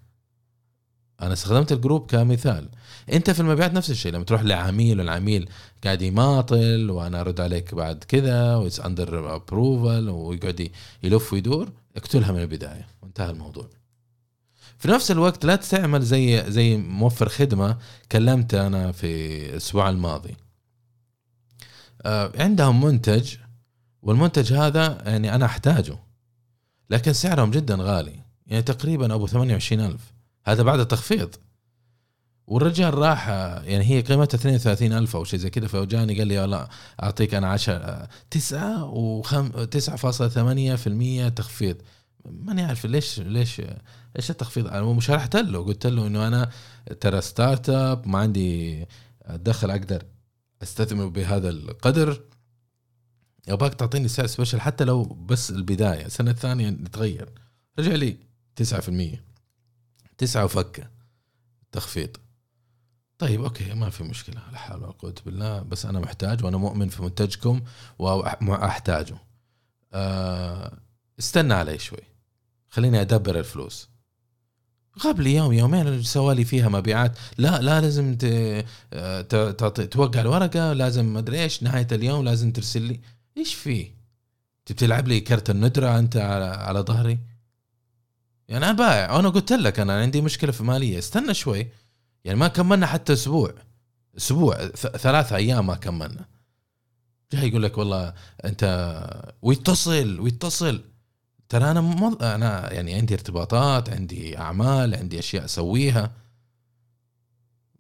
أنا 1.23 1.33
استخدمت 1.33 1.73
ال 1.73 1.78
group 1.78 2.07
كمثال. 2.07 2.69
أنت 3.13 3.31
في 3.31 3.41
المبيعات 3.41 3.73
نفس 3.73 3.91
الشيء 3.91 4.13
لما 4.13 4.25
تروح 4.25 4.43
لعميل 4.43 4.99
والعميل 4.99 5.49
قاعد 5.85 6.03
يماطل 6.03 6.91
وأنا 6.91 7.21
أرد 7.21 7.41
عليك 7.41 7.75
بعد 7.75 8.05
كذا 8.05 8.57
و 8.57 8.62
it's 8.62 8.81
under 8.81 9.35
approval 9.35 10.09
ويقعد 10.09 10.71
يلف 11.03 11.33
ويدور 11.33 11.73
اقتلها 11.97 12.33
من 12.33 12.41
البداية. 12.41 12.87
وانتهى 13.03 13.31
الموضوع. 13.31 13.69
في 14.79 14.89
نفس 14.89 15.11
الوقت 15.11 15.45
لا 15.45 15.57
تعمل 15.57 16.03
زي 16.03 16.51
زي 16.51 16.77
موفر 16.77 17.29
خدمة 17.29 17.79
كلمت 18.13 18.55
أنا 18.55 18.93
في 18.93 19.07
الأسبوع 19.51 19.91
الماضي. 19.91 20.37
آه، 22.03 22.33
عندهم 22.39 22.85
منتج 22.85 23.35
والمنتج 24.03 24.53
هذا 24.53 25.03
يعني 25.07 25.35
أنا 25.35 25.47
أحتاجه 25.47 25.99
لكن 26.91 27.13
سعرهم 27.13 27.51
جدا 27.51 27.77
غالي. 27.81 28.21
يعني 28.47 28.63
تقريبا 28.63 29.15
أبو 29.15 29.27
28000 29.27 30.20
هذا 30.45 30.63
بعد 30.63 30.81
التخفيض. 30.81 31.35
والرجال 32.47 32.95
راح 32.95 33.29
يعني 33.29 33.85
هي 33.85 34.01
قيمتها 34.01 34.39
32000 34.39 35.17
أو 35.17 35.25
شيء 35.25 35.39
زي 35.39 35.51
كذا 35.51 35.67
فجاني 35.67 36.19
قال 36.19 36.27
لي 36.27 36.39
والله 36.39 36.69
أعطيك 37.03 37.35
أنا 37.35 37.49
10 37.49 38.09
9 38.31 38.85
و 38.85 39.23
9.8% 39.23 41.35
تخفيض. 41.35 41.77
ماني 42.25 42.63
عارف 42.63 42.87
ليش 42.87 43.21
ليش 43.21 43.63
إيش 44.17 44.31
التخفيض؟ 44.31 44.67
أنا 44.67 44.83
مو 44.83 45.01
شرحت 45.01 45.37
له 45.37 45.65
قلت 45.65 45.87
له 45.87 46.07
إنه 46.07 46.27
أنا 46.27 46.51
ترى 47.01 47.21
startup 47.21 48.09
ما 48.09 48.19
عندي 48.19 48.87
دخل 49.31 49.71
أقدر 49.71 50.03
أستثمر 50.63 51.07
بهذا 51.07 51.49
القدر. 51.49 52.21
ابغاك 53.49 53.75
تعطيني 53.75 54.09
سعر 54.09 54.27
special 54.27 54.61
حتى 54.61 54.85
لو 54.85 55.05
بس 55.05 55.51
البداية 55.51 56.07
السنة 56.07 56.31
الثانية 56.31 56.71
نتغير. 56.71 57.29
رجع 57.79 57.93
لي 57.93 58.17
9% 58.57 59.30
9 60.21 60.45
وفكة. 60.45 60.91
تخفيض 61.73 62.17
طيب 63.19 63.43
أوكي 63.45 63.75
ما 63.75 63.91
في 63.91 64.05
مشكلة. 64.05 64.43
لا 64.53 64.59
حول 64.59 64.83
ولا 64.83 64.93
قوة 64.93 65.15
بالله. 65.27 65.63
بس 65.63 65.87
أنا 65.87 66.01
محتاج 66.01 66.45
وأنا 66.45 66.57
مؤمن 66.57 66.89
في 66.89 67.03
منتجكم 67.03 67.61
وأحتاجه. 67.99 69.17
أه 69.93 70.79
استنى 71.19 71.55
علي 71.55 71.79
شوي. 71.79 72.03
خليني 72.69 73.01
أدبر 73.01 73.39
الفلوس. 73.39 73.89
قبل 75.01 75.27
يوم 75.27 75.53
يومين 75.53 76.03
سوالي 76.03 76.45
فيها 76.45 76.69
مبيعات. 76.69 77.19
لا 77.39 77.61
لا 77.61 77.81
لازم 77.81 78.17
توقع 79.91 80.21
الورقة. 80.21 80.73
لازم 80.73 81.15
مدري 81.15 81.43
إيش 81.43 81.63
نهاية 81.63 81.89
اليوم 81.93 82.25
لازم 82.25 82.53
ترسل 82.53 82.83
لي. 82.83 83.01
إيش 83.37 83.55
في؟ 83.55 83.93
تلعب 84.67 85.09
لي 85.09 85.21
كرت 85.21 85.51
الندرة 85.51 85.99
أنت 85.99 86.17
على 86.17 86.45
على 86.45 86.81
ظهري؟ 86.81 87.19
يعني 88.51 88.65
أنا 88.65 88.73
بائع 88.73 89.19
أنا 89.19 89.29
قلت 89.29 89.53
لك 89.53 89.81
أنا 89.81 90.01
عندي 90.01 90.21
مشكلة 90.21 90.53
في 90.53 90.63
مالية. 90.63 90.99
استنى 90.99 91.35
شوي. 91.35 91.69
يعني 92.25 92.39
ما 92.39 92.49
كملنا 92.49 92.87
حتى 92.87 93.13
أسبوع. 93.13 93.55
أسبوع. 94.17 94.67
ثلاثة 94.77 95.37
أيام 95.37 95.67
ما 95.67 95.75
كملنا. 95.75 96.25
جاي 97.33 97.49
يقول 97.49 97.63
لك 97.63 97.79
والله 97.79 98.15
أنت 98.45 98.65
ويتصل 99.43 100.21
ويتصل. 100.21 100.81
ترى 101.49 101.71
أنا 101.71 101.81
مض... 101.81 102.23
أنا 102.23 102.73
يعني 102.73 102.95
عندي 102.95 103.15
ارتباطات 103.15 103.91
عندي 103.91 104.39
أعمال 104.39 104.95
عندي 104.95 105.19
أشياء 105.19 105.45
أسويها. 105.45 106.13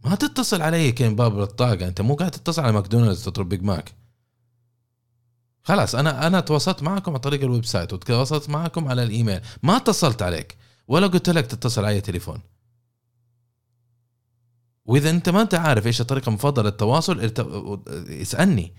ما 0.05 0.15
تتصل 0.15 0.63
علي 0.63 0.93
كأن 0.93 1.17
باب 1.17 1.41
الطاقة. 1.41 1.89
أنت 1.89 2.01
مو 2.01 2.15
قاعد 2.15 2.31
تتصل 2.31 2.63
على 2.63 2.73
ماكدونالدز 2.73 3.25
تطلب 3.25 3.49
Big 3.49 3.63
Mac 3.63 3.93
خلاص 5.63 5.95
أنا 5.95 6.27
أنا 6.27 6.41
تواصلت 6.41 6.83
معكم 6.83 7.13
عن 7.13 7.19
طريق 7.19 7.43
ال 7.43 7.65
website 7.65 7.93
وتواصلت 7.93 8.51
معكم 8.51 8.89
على 8.89 9.03
الإيميل. 9.03 9.41
ما 9.63 9.77
اتصلت 9.77 10.23
عليك 10.23 10.57
ولا 10.89 11.07
قلت 11.07 11.31
لك 11.31 11.47
تتصل 11.47 11.85
علي 11.85 12.01
تليفون. 12.01 12.41
وإذا 14.87 15.11
أنت 15.11 15.29
ما 15.29 15.43
أنت 15.43 15.55
عارف 15.55 15.87
إيش 15.87 16.01
الطريقة 16.01 16.29
المفضلة 16.29 16.65
للتواصل 16.65 17.33
اسألني. 18.09 18.75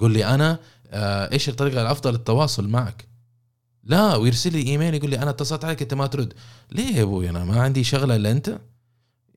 قول 0.00 0.12
لي 0.12 0.26
أنا 0.26 0.58
آه، 0.88 1.32
إيش 1.32 1.48
الطريقة 1.48 1.82
الأفضل 1.82 2.12
للتواصل 2.12 2.68
معك؟ 2.68 3.08
لا 3.84 4.16
ويرسل 4.16 4.52
لي 4.52 4.62
إيميل 4.66 4.94
يقول 4.94 5.10
لي 5.10 5.18
أنا 5.18 5.30
اتصلت 5.30 5.64
عليك 5.64 5.82
أنت 5.82 5.94
ما 5.94 6.06
ترد. 6.06 6.34
ليه 6.72 6.96
يا 6.96 7.02
أبوي؟ 7.02 7.30
أنا 7.30 7.44
ما 7.44 7.62
عندي 7.62 7.84
شغلة 7.84 8.16
إلا 8.16 8.30
أنت. 8.30 8.60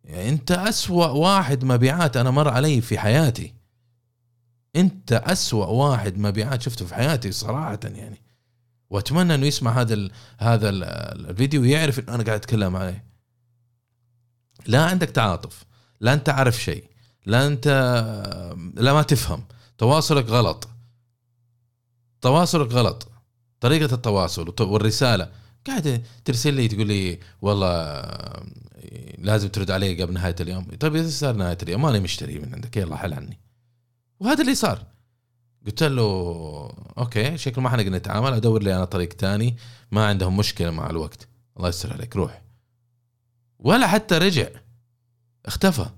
يعني 0.04 0.30
أنت 0.30 0.52
أسوأ 0.52 1.08
واحد 1.08 1.64
مبيعات 1.64 2.18
أنا 2.18 2.32
مر 2.32 2.50
علي 2.50 2.82
في 2.82 3.00
حياتي. 3.00 3.54
أنت 4.78 5.14
أسوأ 5.14 5.66
واحد 5.66 6.18
مبيعات 6.18 6.62
شفته 6.62 6.86
في 6.86 6.96
حياتي 6.96 7.32
صراحة 7.32 7.80
يعني. 7.84 8.22
وأتمنى 8.90 9.36
إنه 9.36 9.46
يسمع 9.46 9.82
هذا 9.82 9.94
ال 9.94 10.12
هذا 10.38 10.70
ال 10.70 10.84
الفيديو 11.30 11.62
ويعرف 11.62 12.00
إنه 12.00 12.16
أنا 12.16 12.24
قاعد 12.24 12.38
أتكلم 12.40 12.76
عليه. 12.76 13.04
لا 14.66 14.86
عندك 14.86 15.10
تعاطف 15.10 15.64
لا 16.00 16.14
أنت 16.14 16.30
عارف 16.30 16.64
شيء 16.64 16.84
لا 17.26 17.48
أنت 17.48 17.68
لا 18.76 18.94
ما 18.94 19.02
تفهم. 19.02 19.44
تواصلك 19.78 20.26
غلط. 20.26 20.68
تواصلك 22.22 22.72
غلط. 22.72 23.12
طريقة 23.60 23.96
التواصل 23.96 24.54
والرسالة. 24.60 25.30
قاعدة 25.68 26.02
ترسل 26.26 26.54
لي 26.54 26.68
تقول 26.68 26.88
لي 26.88 27.20
والله 27.42 28.04
لازم 29.18 29.50
ترد 29.50 29.72
علي 29.72 30.02
قبل 30.02 30.14
نهاية 30.14 30.36
اليوم. 30.40 30.68
طيب 30.80 30.96
إذا 30.96 31.10
صار 31.10 31.36
نهاية 31.36 31.58
اليوم 31.64 31.82
ماني 31.82 32.00
مشتري 32.00 32.40
من 32.40 32.54
عندك. 32.54 32.78
يلا 32.78 32.96
حل 32.96 33.14
عني. 33.14 33.40
وهذا 34.20 34.42
اللي 34.42 34.56
صار. 34.56 34.86
قلت 35.66 35.84
له 35.84 36.04
أوكي 36.98 37.38
شكل 37.38 37.62
ما 37.62 37.70
حنقدر 37.70 37.90
نتعامل 37.90 38.34
أدور 38.34 38.64
لي 38.64 38.76
أنا 38.76 38.86
طريق 38.86 39.10
تاني 39.10 39.58
ما 39.92 40.06
عندهم 40.06 40.38
مشكلة 40.38 40.72
مع 40.72 40.90
الوقت. 40.90 41.28
الله 41.58 41.70
يستر 41.70 41.94
عليك 41.94 42.16
روح. 42.16 42.42
ولا 43.60 43.88
حتى 43.88 44.18
رجع 44.18 44.48
اختفى. 45.46 45.90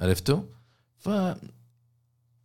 عرفتوا؟ 0.00 0.42
ف 0.96 1.08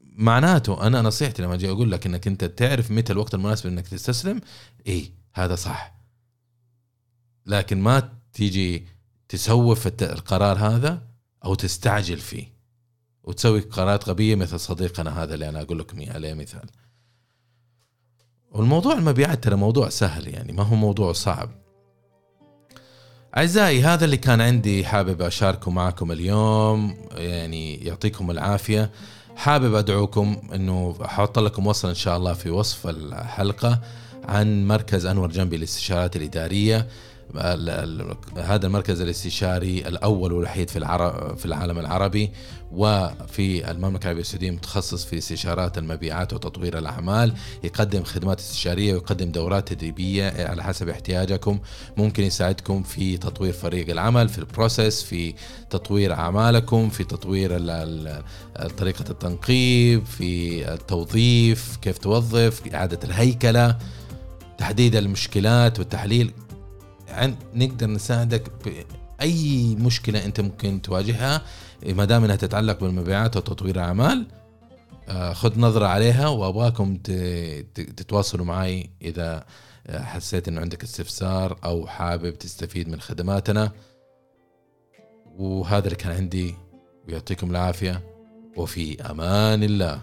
معناته 0.01 0.87
أنا 0.87 1.01
نصيحتي 1.01 1.41
لما 1.41 1.53
أجي 1.53 1.69
أقول 1.69 1.91
لك 1.91 2.05
إنك 2.05 2.27
أنت 2.27 2.43
تعرف 2.45 2.91
متى 2.91 3.13
الوقت 3.13 3.33
المناسب 3.33 3.67
إنك 3.67 3.87
تستسلم 3.87 4.41
اي 4.87 5.13
هذا 5.33 5.55
صح. 5.55 5.95
لكن 7.45 7.81
ما 7.81 8.13
تيجي 8.33 8.87
تسوف 9.29 9.87
القرار 9.87 10.57
هذا 10.57 11.07
أو 11.45 11.55
تستعجل 11.55 12.17
فيه. 12.17 12.58
وتسوي 13.29 13.59
قرارات 13.59 14.09
غبية 14.09 14.35
مثل 14.35 14.59
صديقنا 14.59 15.23
هذا 15.23 15.33
اللي 15.33 15.49
أنا 15.49 15.61
أقول 15.61 15.79
لكم 15.79 15.97
عليه 16.07 16.33
مثال. 16.33 16.69
والموضوع 18.51 18.93
المبيعات 18.93 19.43
ترى 19.43 19.55
موضوع 19.55 19.89
سهل 19.89 20.27
يعني 20.27 20.53
ما 20.53 20.63
هو 20.63 20.75
موضوع 20.75 21.13
صعب. 21.13 21.49
أعزائي 23.37 23.83
هذا 23.83 24.05
اللي 24.05 24.17
كان 24.17 24.41
عندي 24.41 24.85
حابب 24.85 25.21
أشاركه 25.21 25.71
معكم 25.71 26.11
اليوم 26.11 26.97
يعني 27.11 27.75
يعطيكم 27.75 28.31
العافية. 28.31 28.91
حابب 29.35 29.75
أدعوكم 29.75 30.41
أنه 30.55 30.95
أحط 31.05 31.39
لكم 31.39 31.67
وصل 31.67 31.87
إن 31.87 31.95
شاء 31.95 32.17
الله 32.17 32.33
في 32.33 32.49
وصف 32.49 32.87
الحلقة 32.87 33.81
عن 34.23 34.67
مركز 34.67 35.05
أنور 35.05 35.31
جنبي 35.31 35.57
للإستشارات 35.57 36.15
الإدارية. 36.15 36.87
هذا 38.37 38.67
المركز 38.67 39.01
الاستشاري 39.01 39.87
الأول 39.87 40.33
والوحيد 40.33 40.69
في 40.69 40.77
العرب 40.77 41.37
في 41.37 41.45
العالم 41.45 41.79
العربي 41.79 42.31
وفي 42.71 43.71
المملكة 43.71 44.03
العربية 44.03 44.21
السعودية 44.21 44.51
متخصص 44.51 45.05
في 45.05 45.17
استشارات 45.17 45.77
المبيعات 45.77 46.33
وتطوير 46.33 46.77
الأعمال. 46.77 47.33
يقدم 47.63 48.03
خدمات 48.03 48.39
استشارية 48.39 48.93
ويقدم 48.93 49.31
دورات 49.31 49.67
تدريبية 49.67 50.47
على 50.49 50.63
حسب 50.63 50.89
احتياجكم. 50.89 51.59
ممكن 51.97 52.23
يساعدكم 52.23 52.83
في 52.83 53.17
تطوير 53.17 53.53
فريق 53.53 53.89
العمل 53.89 54.29
في 54.29 54.37
البروسيس 54.37 55.03
في 55.03 55.33
تطوير 55.69 56.13
أعمالكم 56.13 56.89
في 56.89 57.03
تطوير 57.03 57.57
طريقة 58.77 59.05
التنقيب 59.09 60.05
في 60.05 60.73
التوظيف 60.73 61.77
كيف 61.81 61.97
توظف 61.97 62.61
إعادة 62.73 62.99
الهيكلة 63.03 63.77
تحديد 64.57 64.95
المشكلات 64.95 65.79
والتحليل. 65.79 66.33
نقدر 67.55 67.87
نساعدك 67.87 68.51
بأي 68.65 69.75
مشكلة 69.75 70.25
أنت 70.25 70.41
ممكن 70.41 70.81
تواجهها 70.81 71.41
ما 71.85 72.05
دام 72.05 72.23
إنها 72.23 72.35
تتعلق 72.35 72.79
بالمبيعات 72.79 73.37
وتطوير 73.37 73.75
الأعمال 73.75 74.27
آه، 75.09 75.33
خذ 75.33 75.59
نظرة 75.59 75.85
عليها 75.85 76.27
وأبغاكم 76.27 76.95
تتواصلوا 77.75 78.45
معي 78.45 78.89
إذا 79.01 79.45
آه، 79.87 80.03
حسيت 80.03 80.47
إنه 80.47 80.61
عندك 80.61 80.83
استفسار 80.83 81.59
أو 81.63 81.87
حابب 81.87 82.37
تستفيد 82.37 82.89
من 82.89 83.01
خدماتنا. 83.01 83.71
وهذا 85.37 85.85
اللي 85.85 85.95
كان 85.95 86.11
عندي 86.11 86.55
ويعطيكم 87.07 87.51
العافية 87.51 88.03
وفي 88.57 89.01
أمان 89.01 89.63
الله. 89.63 90.01